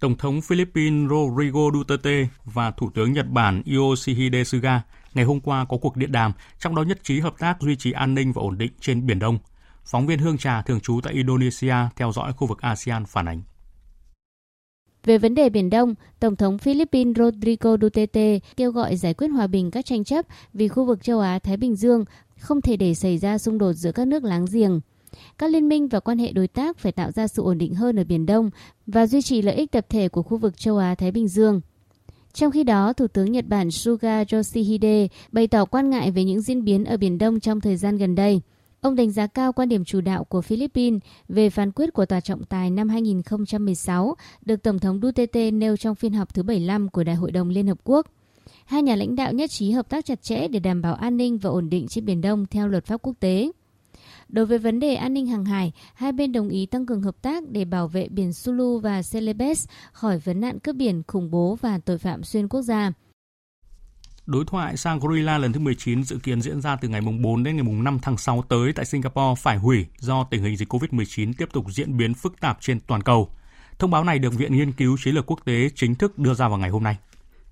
[0.00, 4.82] Tổng thống Philippines Rodrigo Duterte và Thủ tướng Nhật Bản Yoshihide Suga
[5.14, 7.92] ngày hôm qua có cuộc điện đàm, trong đó nhất trí hợp tác duy trì
[7.92, 9.38] an ninh và ổn định trên Biển Đông.
[9.84, 13.42] Phóng viên Hương Trà thường trú tại Indonesia theo dõi khu vực ASEAN phản ánh.
[15.06, 19.46] Về vấn đề Biển Đông, Tổng thống Philippines Rodrigo Duterte kêu gọi giải quyết hòa
[19.46, 22.04] bình các tranh chấp vì khu vực châu Á-Thái Bình Dương
[22.38, 24.80] không thể để xảy ra xung đột giữa các nước láng giềng.
[25.38, 27.96] Các liên minh và quan hệ đối tác phải tạo ra sự ổn định hơn
[27.96, 28.50] ở Biển Đông
[28.86, 31.60] và duy trì lợi ích tập thể của khu vực châu Á-Thái Bình Dương.
[32.32, 36.40] Trong khi đó, Thủ tướng Nhật Bản Suga Yoshihide bày tỏ quan ngại về những
[36.40, 38.40] diễn biến ở Biển Đông trong thời gian gần đây–
[38.80, 42.20] Ông đánh giá cao quan điểm chủ đạo của Philippines về phán quyết của Tòa
[42.20, 44.14] trọng tài năm 2016
[44.44, 47.66] được Tổng thống Duterte nêu trong phiên họp thứ 75 của Đại hội đồng Liên
[47.66, 48.06] Hợp Quốc.
[48.66, 51.38] Hai nhà lãnh đạo nhất trí hợp tác chặt chẽ để đảm bảo an ninh
[51.38, 53.50] và ổn định trên Biển Đông theo luật pháp quốc tế.
[54.28, 57.22] Đối với vấn đề an ninh hàng hải, hai bên đồng ý tăng cường hợp
[57.22, 61.58] tác để bảo vệ biển Sulu và Celebes khỏi vấn nạn cướp biển, khủng bố
[61.60, 62.92] và tội phạm xuyên quốc gia.
[64.26, 67.64] Đối thoại Shangri-La lần thứ 19 dự kiến diễn ra từ ngày 4 đến ngày
[67.64, 71.64] 5 tháng 6 tới tại Singapore phải hủy do tình hình dịch COVID-19 tiếp tục
[71.68, 73.30] diễn biến phức tạp trên toàn cầu.
[73.78, 76.48] Thông báo này được Viện Nghiên cứu Chiến lược Quốc tế chính thức đưa ra
[76.48, 76.96] vào ngày hôm nay.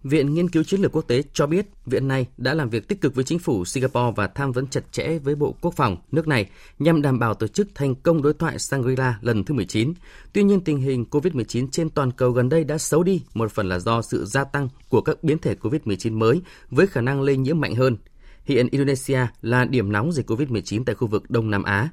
[0.05, 3.00] Viện Nghiên cứu Chiến lược Quốc tế cho biết viện này đã làm việc tích
[3.00, 6.28] cực với chính phủ Singapore và tham vấn chặt chẽ với Bộ Quốc phòng nước
[6.28, 9.92] này nhằm đảm bảo tổ chức thành công đối thoại Shangri-La lần thứ 19.
[10.32, 13.68] Tuy nhiên, tình hình COVID-19 trên toàn cầu gần đây đã xấu đi, một phần
[13.68, 17.36] là do sự gia tăng của các biến thể COVID-19 mới với khả năng lây
[17.36, 17.96] nhiễm mạnh hơn.
[18.44, 21.88] Hiện Indonesia là điểm nóng dịch COVID-19 tại khu vực Đông Nam Á.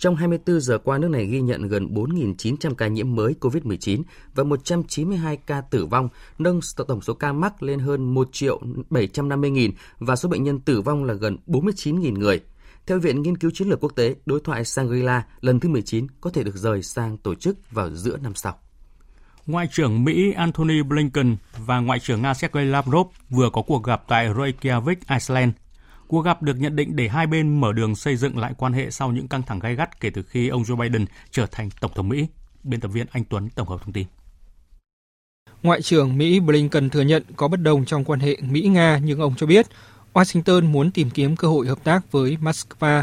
[0.00, 4.02] Trong 24 giờ qua, nước này ghi nhận gần 4.900 ca nhiễm mới COVID-19
[4.34, 9.50] và 192 ca tử vong, nâng tổng số ca mắc lên hơn 1 triệu 750
[9.50, 12.40] nghìn và số bệnh nhân tử vong là gần 49.000 người.
[12.86, 16.30] Theo Viện Nghiên cứu Chiến lược Quốc tế, đối thoại Shangri-La lần thứ 19 có
[16.30, 18.58] thể được rời sang tổ chức vào giữa năm sau.
[19.46, 21.36] Ngoại trưởng Mỹ Antony Blinken
[21.66, 25.52] và Ngoại trưởng Nga Sergei Lavrov vừa có cuộc gặp tại Reykjavik, Iceland
[26.10, 28.90] Cuộc gặp được nhận định để hai bên mở đường xây dựng lại quan hệ
[28.90, 31.90] sau những căng thẳng gay gắt kể từ khi ông Joe Biden trở thành Tổng
[31.94, 32.26] thống Mỹ.
[32.62, 34.06] Biên tập viên Anh Tuấn tổng hợp thông tin.
[35.62, 39.34] Ngoại trưởng Mỹ Blinken thừa nhận có bất đồng trong quan hệ Mỹ-Nga nhưng ông
[39.36, 39.66] cho biết
[40.12, 43.02] Washington muốn tìm kiếm cơ hội hợp tác với Moscow.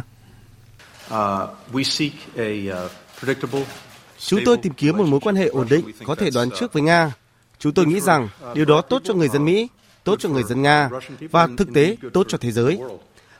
[4.17, 6.83] Chúng tôi tìm kiếm một mối quan hệ ổn định, có thể đoán trước với
[6.83, 7.13] Nga.
[7.59, 9.67] Chúng tôi nghĩ rằng điều đó tốt cho người dân Mỹ
[10.07, 10.89] tốt cho người dân Nga
[11.31, 12.79] và thực tế tốt cho thế giới.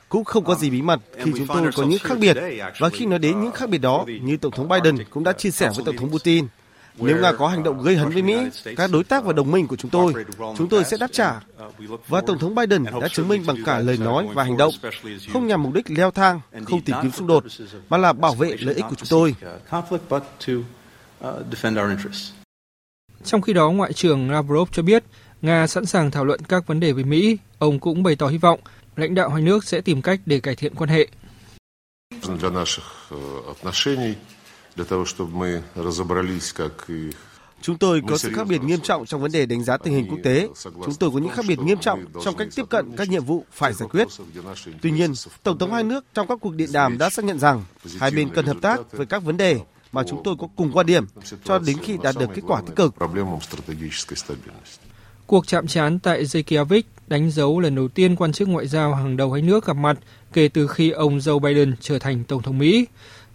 [0.08, 2.36] Cũng không có gì bí mật khi chúng tôi có những khác biệt
[2.78, 5.50] và khi nói đến những khác biệt đó như Tổng thống Biden cũng đã chia
[5.50, 6.46] sẻ với Tổng thống Putin.
[7.00, 8.36] Nếu Nga có hành động gây hấn với Mỹ,
[8.76, 10.12] các đối tác và đồng minh của chúng tôi,
[10.58, 11.40] chúng tôi sẽ đáp trả.
[12.08, 14.72] Và Tổng thống Biden đã chứng minh bằng cả lời nói và hành động,
[15.32, 17.44] không nhằm mục đích leo thang, không tìm kiếm xung đột,
[17.88, 19.34] mà là bảo vệ lợi ích của chúng tôi.
[23.24, 25.04] Trong khi đó, Ngoại trưởng Lavrov cho biết
[25.42, 27.38] Nga sẵn sàng thảo luận các vấn đề với Mỹ.
[27.58, 28.60] Ông cũng bày tỏ hy vọng
[28.96, 31.08] lãnh đạo hai nước sẽ tìm cách để cải thiện quan hệ.
[37.60, 40.06] Chúng tôi có sự khác biệt nghiêm trọng trong vấn đề đánh giá tình hình
[40.10, 40.48] quốc tế.
[40.62, 43.44] Chúng tôi có những khác biệt nghiêm trọng trong cách tiếp cận các nhiệm vụ
[43.52, 44.08] phải giải quyết.
[44.82, 45.12] Tuy nhiên,
[45.42, 47.64] Tổng thống hai nước trong các cuộc điện đàm đã xác nhận rằng
[48.00, 49.60] hai bên cần hợp tác với các vấn đề
[49.92, 51.04] mà chúng tôi có cùng quan điểm
[51.44, 52.94] cho đến khi đạt được kết quả tích cực.
[55.28, 59.16] Cuộc chạm trán tại Reykjavik đánh dấu lần đầu tiên quan chức ngoại giao hàng
[59.16, 59.98] đầu hai nước gặp mặt
[60.32, 62.86] kể từ khi ông Joe Biden trở thành Tổng thống Mỹ.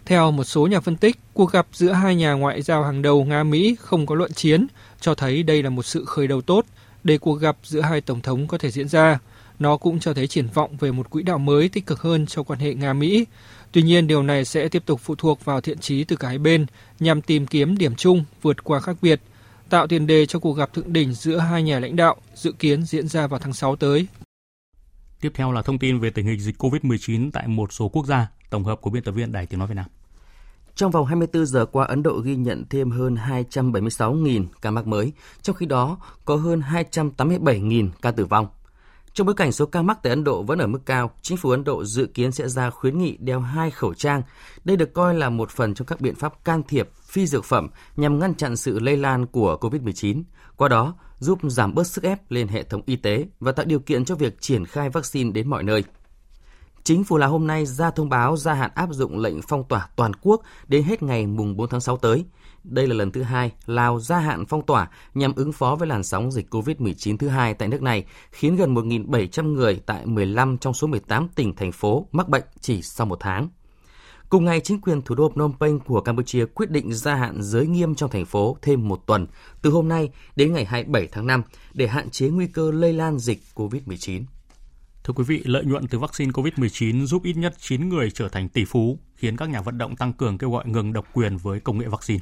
[0.06, 3.24] Theo một số nhà phân tích, cuộc gặp giữa hai nhà ngoại giao hàng đầu
[3.24, 4.66] Nga-Mỹ không có luận chiến,
[5.00, 6.64] cho thấy đây là một sự khởi đầu tốt
[7.04, 9.18] để cuộc gặp giữa hai tổng thống có thể diễn ra.
[9.58, 12.42] Nó cũng cho thấy triển vọng về một quỹ đạo mới tích cực hơn cho
[12.42, 13.24] quan hệ Nga-Mỹ.
[13.72, 16.38] Tuy nhiên, điều này sẽ tiếp tục phụ thuộc vào thiện trí từ cả hai
[16.38, 16.66] bên
[17.00, 19.20] nhằm tìm kiếm điểm chung vượt qua khác biệt–
[19.74, 22.84] tạo tiền đề cho cuộc gặp thượng đỉnh giữa hai nhà lãnh đạo dự kiến
[22.84, 24.06] diễn ra vào tháng 6 tới.
[25.20, 28.28] Tiếp theo là thông tin về tình hình dịch COVID-19 tại một số quốc gia,
[28.50, 29.86] tổng hợp của biên tập viên Đài Tiếng Nói Việt Nam.
[30.74, 35.12] Trong vòng 24 giờ qua, Ấn Độ ghi nhận thêm hơn 276.000 ca mắc mới,
[35.42, 38.48] trong khi đó có hơn 287.000 ca tử vong.
[39.14, 41.50] Trong bối cảnh số ca mắc tại Ấn Độ vẫn ở mức cao, chính phủ
[41.50, 44.22] Ấn Độ dự kiến sẽ ra khuyến nghị đeo hai khẩu trang.
[44.64, 47.68] Đây được coi là một phần trong các biện pháp can thiệp phi dược phẩm
[47.96, 50.22] nhằm ngăn chặn sự lây lan của COVID-19,
[50.56, 53.78] qua đó giúp giảm bớt sức ép lên hệ thống y tế và tạo điều
[53.78, 55.84] kiện cho việc triển khai vaccine đến mọi nơi.
[56.84, 59.88] Chính phủ Lào hôm nay ra thông báo gia hạn áp dụng lệnh phong tỏa
[59.96, 62.24] toàn quốc đến hết ngày mùng 4 tháng 6 tới.
[62.64, 66.02] Đây là lần thứ hai Lào gia hạn phong tỏa nhằm ứng phó với làn
[66.02, 70.74] sóng dịch COVID-19 thứ hai tại nước này, khiến gần 1.700 người tại 15 trong
[70.74, 73.48] số 18 tỉnh, thành phố mắc bệnh chỉ sau một tháng.
[74.28, 77.66] Cùng ngày, chính quyền thủ đô Phnom Penh của Campuchia quyết định gia hạn giới
[77.66, 79.26] nghiêm trong thành phố thêm một tuần,
[79.62, 81.42] từ hôm nay đến ngày 27 tháng 5,
[81.74, 84.22] để hạn chế nguy cơ lây lan dịch COVID-19.
[85.04, 88.48] Thưa quý vị, lợi nhuận từ vaccine COVID-19 giúp ít nhất 9 người trở thành
[88.48, 91.60] tỷ phú, khiến các nhà vận động tăng cường kêu gọi ngừng độc quyền với
[91.60, 92.20] công nghệ vaccine.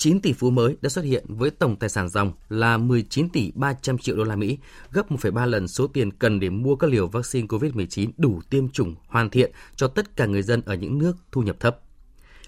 [0.00, 3.52] 9 tỷ phú mới đã xuất hiện với tổng tài sản dòng là 19 tỷ
[3.54, 4.58] 300 triệu đô la Mỹ,
[4.92, 8.94] gấp 1,3 lần số tiền cần để mua các liều vaccine COVID-19 đủ tiêm chủng
[9.06, 11.80] hoàn thiện cho tất cả người dân ở những nước thu nhập thấp.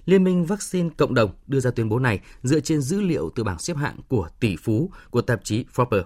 [0.07, 3.45] Liên minh Vaccine Cộng đồng đưa ra tuyên bố này dựa trên dữ liệu từ
[3.45, 6.05] bảng xếp hạng của tỷ phú của tạp chí Forbes.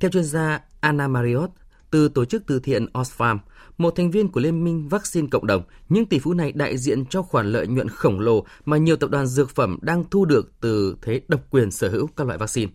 [0.00, 1.52] Theo chuyên gia Anna Marriott
[1.90, 3.38] từ tổ chức từ thiện Oxfam,
[3.78, 7.06] một thành viên của Liên minh Vaccine Cộng đồng, những tỷ phú này đại diện
[7.06, 10.52] cho khoản lợi nhuận khổng lồ mà nhiều tập đoàn dược phẩm đang thu được
[10.60, 12.72] từ thế độc quyền sở hữu các loại vaccine.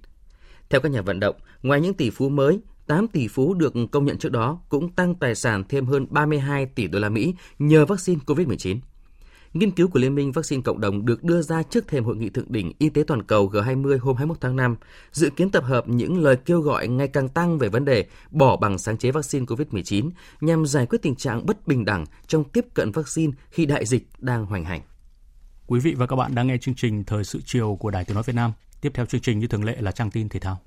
[0.69, 4.05] Theo các nhà vận động, ngoài những tỷ phú mới, 8 tỷ phú được công
[4.05, 7.85] nhận trước đó cũng tăng tài sản thêm hơn 32 tỷ đô la Mỹ nhờ
[7.85, 8.79] vaccine COVID-19.
[9.55, 12.29] Nghiên cứu của Liên minh Vaccine Cộng đồng được đưa ra trước thềm hội nghị
[12.29, 14.75] thượng đỉnh y tế toàn cầu G20 hôm 21 tháng 5,
[15.11, 18.57] dự kiến tập hợp những lời kêu gọi ngày càng tăng về vấn đề bỏ
[18.57, 22.65] bằng sáng chế vaccine COVID-19 nhằm giải quyết tình trạng bất bình đẳng trong tiếp
[22.73, 24.81] cận vaccine khi đại dịch đang hoành hành.
[25.67, 28.15] Quý vị và các bạn đang nghe chương trình Thời sự chiều của Đài Tiếng
[28.15, 28.51] Nói Việt Nam.
[28.81, 30.59] Tiếp theo chương trình như thường lệ là trang tin thể thao.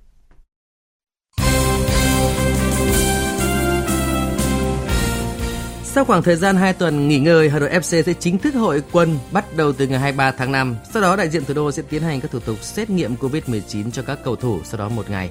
[5.91, 8.83] Sau khoảng thời gian 2 tuần nghỉ ngơi, Hà Nội FC sẽ chính thức hội
[8.93, 10.77] quân bắt đầu từ ngày 23 tháng 5.
[10.93, 13.91] Sau đó đại diện thủ đô sẽ tiến hành các thủ tục xét nghiệm COVID-19
[13.91, 15.31] cho các cầu thủ sau đó một ngày.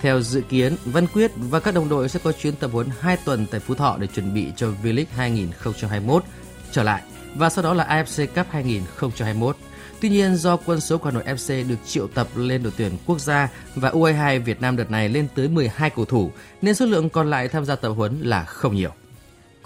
[0.00, 3.16] Theo dự kiến, Văn Quyết và các đồng đội sẽ có chuyến tập huấn 2
[3.24, 6.24] tuần tại Phú Thọ để chuẩn bị cho V-League 2021
[6.72, 7.02] trở lại
[7.34, 9.56] và sau đó là AFC Cup 2021.
[10.00, 12.92] Tuy nhiên, do quân số của Hà Nội FC được triệu tập lên đội tuyển
[13.06, 16.30] quốc gia và U22 Việt Nam đợt này lên tới 12 cầu thủ,
[16.62, 18.90] nên số lượng còn lại tham gia tập huấn là không nhiều.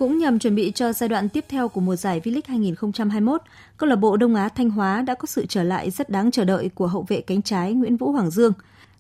[0.01, 3.43] Cũng nhằm chuẩn bị cho giai đoạn tiếp theo của mùa giải V-League 2021,
[3.77, 6.45] câu lạc bộ Đông Á Thanh Hóa đã có sự trở lại rất đáng chờ
[6.45, 8.53] đợi của hậu vệ cánh trái Nguyễn Vũ Hoàng Dương.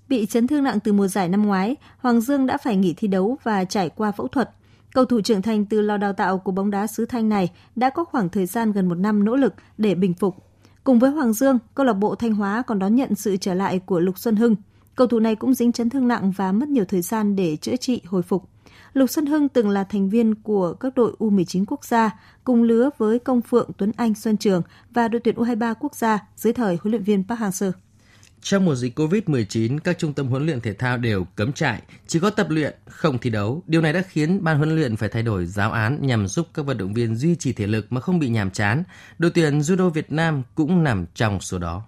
[0.09, 3.09] Bị chấn thương nặng từ mùa giải năm ngoái, Hoàng Dương đã phải nghỉ thi
[3.09, 4.51] đấu và trải qua phẫu thuật.
[4.94, 7.90] Cầu thủ trưởng thành từ lò đào tạo của bóng đá xứ Thanh này đã
[7.90, 10.36] có khoảng thời gian gần một năm nỗ lực để bình phục.
[10.84, 13.78] Cùng với Hoàng Dương, câu lạc bộ Thanh Hóa còn đón nhận sự trở lại
[13.78, 14.57] của Lục Xuân Hưng.
[14.94, 17.76] Cầu thủ này cũng dính chấn thương nặng và mất nhiều thời gian để chữa
[17.76, 18.48] trị hồi phục.
[18.93, 22.11] Lục Xuân Hưng từng là thành viên của các đội U19 quốc gia,
[22.45, 26.18] cùng lứa với Công Phượng, Tuấn Anh, Xuân Trường và đội tuyển U23 quốc gia
[26.36, 27.72] dưới thời huấn luyện viên Park Hang-seo.
[28.43, 32.18] Trong mùa dịch COVID-19, các trung tâm huấn luyện thể thao đều cấm trại, chỉ
[32.18, 33.62] có tập luyện, không thi đấu.
[33.66, 36.66] Điều này đã khiến ban huấn luyện phải thay đổi giáo án nhằm giúp các
[36.66, 38.82] vận động viên duy trì thể lực mà không bị nhàm chán.
[39.18, 41.82] Đội tuyển judo Việt Nam cũng nằm trong số đó.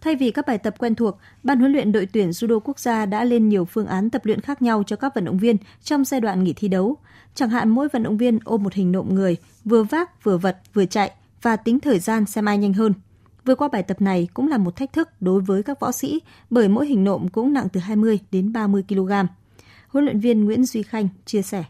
[0.00, 3.06] Thay vì các bài tập quen thuộc, ban huấn luyện đội tuyển judo quốc gia
[3.06, 6.04] đã lên nhiều phương án tập luyện khác nhau cho các vận động viên trong
[6.04, 6.96] giai đoạn nghỉ thi đấu.
[7.34, 10.56] Chẳng hạn mỗi vận động viên ôm một hình nộm người, vừa vác, vừa vật,
[10.74, 11.10] vừa chạy
[11.42, 12.94] và tính thời gian xem ai nhanh hơn.
[13.44, 16.20] Vượt qua bài tập này cũng là một thách thức đối với các võ sĩ
[16.50, 19.12] bởi mỗi hình nộm cũng nặng từ 20 đến 30 kg.
[19.88, 21.64] Huấn luyện viên Nguyễn Duy Khanh chia sẻ.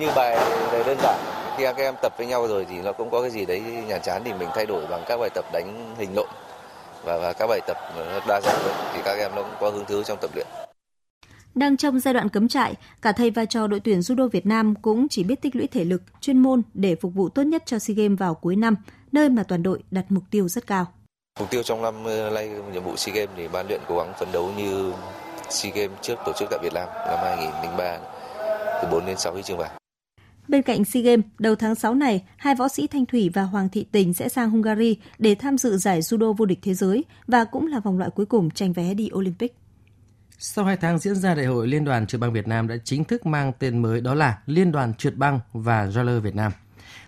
[0.00, 0.36] Như bài
[0.72, 1.18] này đơn giản,
[1.58, 4.00] khi các em tập với nhau rồi thì nó cũng có cái gì đấy nhàn
[4.04, 6.26] chán thì mình thay đổi bằng các bài tập đánh hình nộm
[7.06, 7.76] và, và các bài tập
[8.28, 10.46] đa dạng hơn thì các em nó cũng có hứng thú trong tập luyện.
[11.54, 14.74] Đang trong giai đoạn cấm trại, cả thầy và trò đội tuyển judo Việt Nam
[14.82, 17.78] cũng chỉ biết tích lũy thể lực, chuyên môn để phục vụ tốt nhất cho
[17.78, 18.76] SEA Games vào cuối năm,
[19.12, 20.86] nơi mà toàn đội đặt mục tiêu rất cao.
[21.40, 24.12] Mục tiêu trong năm ờ, nay nhiệm vụ SEA Games thì ban luyện cố gắng
[24.18, 24.92] phấn đấu như
[25.48, 27.98] SEA Games trước tổ chức tại Việt Nam năm 2003
[28.82, 29.85] từ 4 đến 6 huy chương vàng.
[30.48, 33.68] Bên cạnh SEA Games, đầu tháng 6 này, hai võ sĩ Thanh Thủy và Hoàng
[33.68, 37.44] Thị Tình sẽ sang Hungary để tham dự giải judo vô địch thế giới và
[37.44, 39.56] cũng là vòng loại cuối cùng tranh vé đi Olympic.
[40.38, 43.04] Sau 2 tháng diễn ra đại hội Liên đoàn trượt băng Việt Nam đã chính
[43.04, 46.52] thức mang tên mới đó là Liên đoàn trượt băng và roller Việt Nam.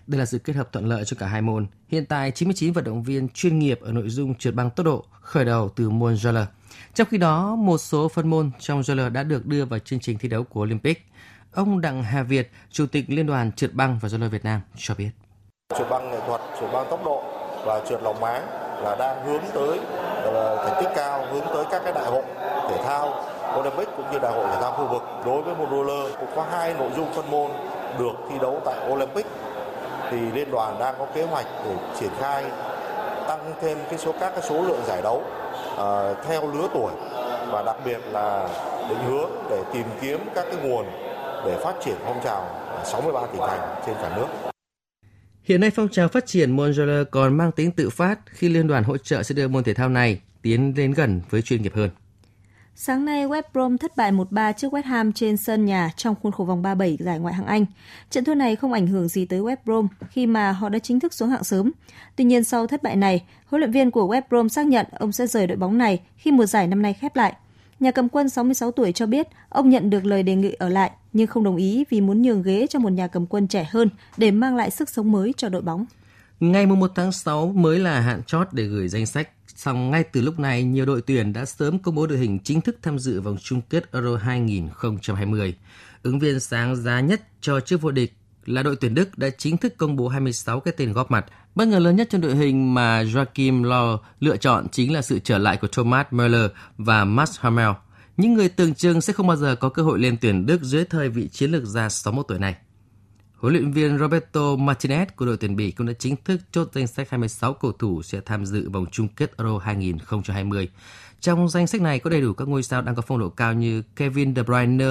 [0.07, 1.67] Đây là sự kết hợp thuận lợi cho cả hai môn.
[1.87, 5.05] Hiện tại 99 vận động viên chuyên nghiệp ở nội dung trượt băng tốc độ
[5.21, 6.45] khởi đầu từ môn roller.
[6.93, 10.17] Trong khi đó, một số phân môn trong roller đã được đưa vào chương trình
[10.17, 11.08] thi đấu của Olympic.
[11.55, 14.95] Ông Đặng Hà Việt, Chủ tịch Liên đoàn trượt băng và roller Việt Nam cho
[14.97, 15.09] biết.
[15.77, 17.23] Trượt băng nghệ thuật, trượt băng tốc độ
[17.65, 18.47] và trượt lòng máng
[18.83, 19.79] là đang hướng tới
[20.65, 22.23] thành tích cao, hướng tới các cái đại hội
[22.69, 23.23] thể thao
[23.59, 25.01] Olympic cũng như đại hội thể thao khu vực.
[25.25, 27.51] Đối với môn roller cũng có hai nội dung phân môn
[27.99, 29.25] được thi đấu tại Olympic
[30.11, 32.45] thì liên đoàn đang có kế hoạch để triển khai
[33.27, 35.23] tăng thêm cái số các cái số lượng giải đấu
[35.73, 36.91] uh, theo lứa tuổi
[37.51, 38.49] và đặc biệt là
[38.89, 40.85] định hướng để tìm kiếm các cái nguồn
[41.45, 42.45] để phát triển phong trào
[42.85, 44.27] 63 tỉnh thành trên cả nước.
[45.43, 48.67] Hiện nay phong trào phát triển môn roller còn mang tính tự phát khi liên
[48.67, 51.75] đoàn hỗ trợ sẽ đưa môn thể thao này tiến đến gần với chuyên nghiệp
[51.75, 51.89] hơn.
[52.75, 56.31] Sáng nay, West Brom thất bại 1-3 trước West Ham trên sân nhà trong khuôn
[56.31, 57.65] khổ vòng 37 giải Ngoại hạng Anh.
[58.09, 60.99] Trận thua này không ảnh hưởng gì tới West Brom khi mà họ đã chính
[60.99, 61.71] thức xuống hạng sớm.
[62.15, 65.11] Tuy nhiên sau thất bại này, huấn luyện viên của West Brom xác nhận ông
[65.11, 67.33] sẽ rời đội bóng này khi mùa giải năm nay khép lại.
[67.79, 70.91] Nhà cầm quân 66 tuổi cho biết ông nhận được lời đề nghị ở lại
[71.13, 73.89] nhưng không đồng ý vì muốn nhường ghế cho một nhà cầm quân trẻ hơn
[74.17, 75.85] để mang lại sức sống mới cho đội bóng.
[76.39, 80.21] Ngày 1 tháng 6 mới là hạn chót để gửi danh sách Song ngay từ
[80.21, 83.21] lúc này, nhiều đội tuyển đã sớm công bố đội hình chính thức tham dự
[83.21, 85.55] vòng chung kết Euro 2020.
[86.03, 88.13] Ứng viên sáng giá nhất cho chức vô địch
[88.45, 91.25] là đội tuyển Đức đã chính thức công bố 26 cái tên góp mặt.
[91.55, 95.19] Bất ngờ lớn nhất trong đội hình mà Joachim Löw lựa chọn chính là sự
[95.19, 97.75] trở lại của Thomas Müller và Mats Hummels,
[98.17, 100.85] những người tưởng chừng sẽ không bao giờ có cơ hội lên tuyển Đức dưới
[100.85, 102.55] thời vị chiến lược gia 61 tuổi này.
[103.39, 106.87] Huấn luyện viên Roberto Martinez của đội tuyển Bỉ cũng đã chính thức chốt danh
[106.87, 110.69] sách 26 cầu thủ sẽ tham dự vòng chung kết Euro 2020.
[111.21, 113.53] Trong danh sách này có đầy đủ các ngôi sao đang có phong độ cao
[113.53, 114.85] như Kevin De Bruyne,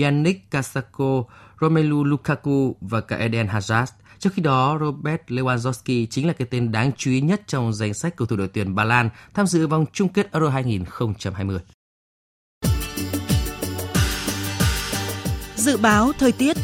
[0.00, 1.24] Yannick Casako,
[1.60, 3.86] Romelu Lukaku và cả Eden Hazard.
[4.18, 7.94] Trước khi đó, Robert Lewandowski chính là cái tên đáng chú ý nhất trong danh
[7.94, 11.58] sách cầu thủ đội tuyển Ba Lan tham dự vòng chung kết Euro 2020.
[15.56, 16.56] Dự báo thời tiết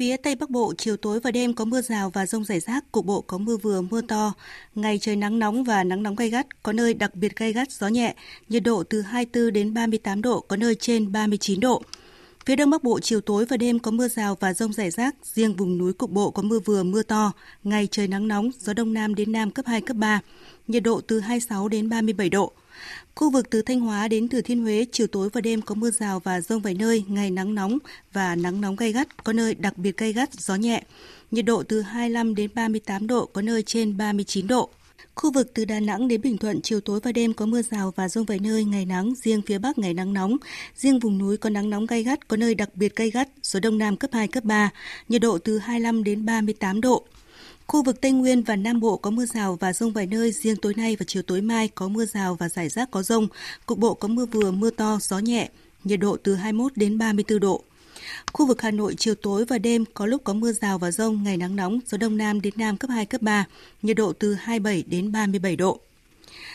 [0.00, 2.92] Phía Tây Bắc Bộ, chiều tối và đêm có mưa rào và rông rải rác,
[2.92, 4.32] cục bộ có mưa vừa, mưa to.
[4.74, 7.72] Ngày trời nắng nóng và nắng nóng gay gắt, có nơi đặc biệt gay gắt,
[7.72, 8.14] gió nhẹ,
[8.48, 11.82] nhiệt độ từ 24 đến 38 độ, có nơi trên 39 độ.
[12.46, 15.14] Phía Đông Bắc Bộ chiều tối và đêm có mưa rào và rông rải rác,
[15.22, 17.32] riêng vùng núi cục bộ có mưa vừa mưa to,
[17.64, 20.20] ngày trời nắng nóng, gió đông nam đến nam cấp 2 cấp 3,
[20.68, 22.52] nhiệt độ từ 26 đến 37 độ.
[23.14, 25.90] Khu vực từ Thanh Hóa đến Thừa Thiên Huế, chiều tối và đêm có mưa
[25.90, 27.78] rào và rông vài nơi, ngày nắng nóng
[28.12, 30.82] và nắng nóng gay gắt, có nơi đặc biệt gay gắt, gió nhẹ.
[31.30, 34.70] Nhiệt độ từ 25 đến 38 độ, có nơi trên 39 độ.
[35.14, 37.92] Khu vực từ Đà Nẵng đến Bình Thuận chiều tối và đêm có mưa rào
[37.96, 40.36] và rông vài nơi, ngày nắng, riêng phía Bắc ngày nắng nóng,
[40.76, 43.60] riêng vùng núi có nắng nóng gay gắt, có nơi đặc biệt gay gắt, gió
[43.60, 44.70] đông nam cấp 2 cấp 3,
[45.08, 47.06] nhiệt độ từ 25 đến 38 độ.
[47.70, 50.56] Khu vực Tây Nguyên và Nam Bộ có mưa rào và rông vài nơi, riêng
[50.56, 53.28] tối nay và chiều tối mai có mưa rào và rải rác có rông,
[53.66, 55.48] cục bộ có mưa vừa mưa to, gió nhẹ,
[55.84, 57.62] nhiệt độ từ 21 đến 34 độ.
[58.32, 61.22] Khu vực Hà Nội chiều tối và đêm có lúc có mưa rào và rông,
[61.22, 63.44] ngày nắng nóng, gió đông nam đến nam cấp 2, cấp 3,
[63.82, 65.80] nhiệt độ từ 27 đến 37 độ.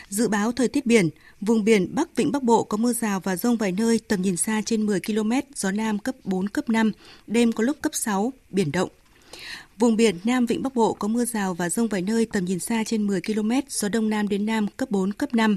[0.08, 1.08] Dự báo thời tiết biển,
[1.40, 4.36] vùng biển Bắc Vịnh Bắc Bộ có mưa rào và rông vài nơi, tầm nhìn
[4.36, 6.92] xa trên 10 km, gió Nam cấp 4, cấp 5,
[7.26, 8.88] đêm có lúc cấp 6, biển động.
[9.78, 12.58] Vùng biển Nam Vịnh Bắc Bộ có mưa rào và rông vài nơi tầm nhìn
[12.58, 15.56] xa trên 10 km, gió Đông Nam đến Nam cấp 4, cấp 5.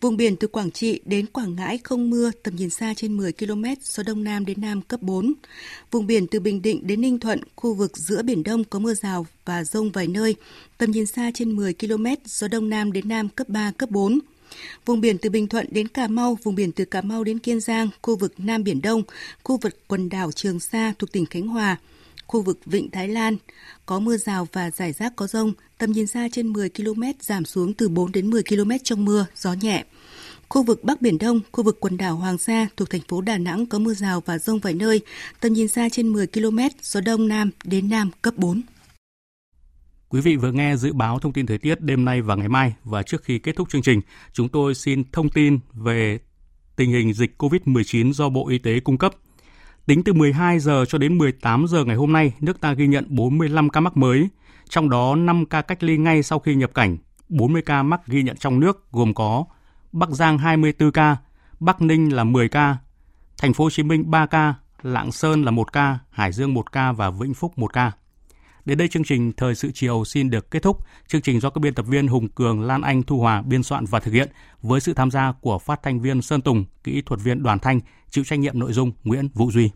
[0.00, 3.32] Vùng biển từ Quảng Trị đến Quảng Ngãi không mưa, tầm nhìn xa trên 10
[3.32, 5.32] km, gió Đông Nam đến Nam cấp 4.
[5.90, 8.94] Vùng biển từ Bình Định đến Ninh Thuận, khu vực giữa Biển Đông có mưa
[8.94, 10.34] rào và rông vài nơi,
[10.78, 14.18] tầm nhìn xa trên 10 km, gió Đông Nam đến Nam cấp 3, cấp 4.
[14.86, 17.60] Vùng biển từ Bình Thuận đến Cà Mau, vùng biển từ Cà Mau đến Kiên
[17.60, 19.02] Giang, khu vực Nam Biển Đông,
[19.44, 21.76] khu vực quần đảo Trường Sa thuộc tỉnh Khánh Hòa,
[22.30, 23.36] khu vực Vịnh Thái Lan
[23.86, 27.44] có mưa rào và rải rác có rông, tầm nhìn xa trên 10 km giảm
[27.44, 29.84] xuống từ 4 đến 10 km trong mưa, gió nhẹ.
[30.48, 33.38] Khu vực Bắc Biển Đông, khu vực quần đảo Hoàng Sa thuộc thành phố Đà
[33.38, 35.00] Nẵng có mưa rào và rông vài nơi,
[35.40, 38.62] tầm nhìn xa trên 10 km, gió Đông Nam đến Nam cấp 4.
[40.08, 42.74] Quý vị vừa nghe dự báo thông tin thời tiết đêm nay và ngày mai
[42.84, 44.00] và trước khi kết thúc chương trình,
[44.32, 46.18] chúng tôi xin thông tin về
[46.76, 49.12] tình hình dịch COVID-19 do Bộ Y tế cung cấp–
[49.86, 53.06] Tính từ 12 giờ cho đến 18 giờ ngày hôm nay, nước ta ghi nhận
[53.08, 54.28] 45 ca mắc mới,
[54.68, 58.22] trong đó 5 ca cách ly ngay sau khi nhập cảnh, 40 ca mắc ghi
[58.22, 59.44] nhận trong nước gồm có
[59.92, 61.16] Bắc Giang 24 ca,
[61.60, 62.76] Bắc Ninh là 10 ca,
[63.38, 66.72] Thành phố Hồ Chí Minh 3 ca, Lạng Sơn là 1 ca, Hải Dương 1
[66.72, 67.92] ca và Vĩnh Phúc 1 ca.
[68.64, 70.78] Đến đây chương trình Thời sự chiều xin được kết thúc.
[71.08, 73.84] Chương trình do các biên tập viên Hùng Cường, Lan Anh, Thu Hòa biên soạn
[73.84, 74.28] và thực hiện
[74.62, 77.80] với sự tham gia của phát thanh viên Sơn Tùng, kỹ thuật viên Đoàn Thanh,
[78.10, 79.70] chịu trách nhiệm nội dung Nguyễn Vũ Duy.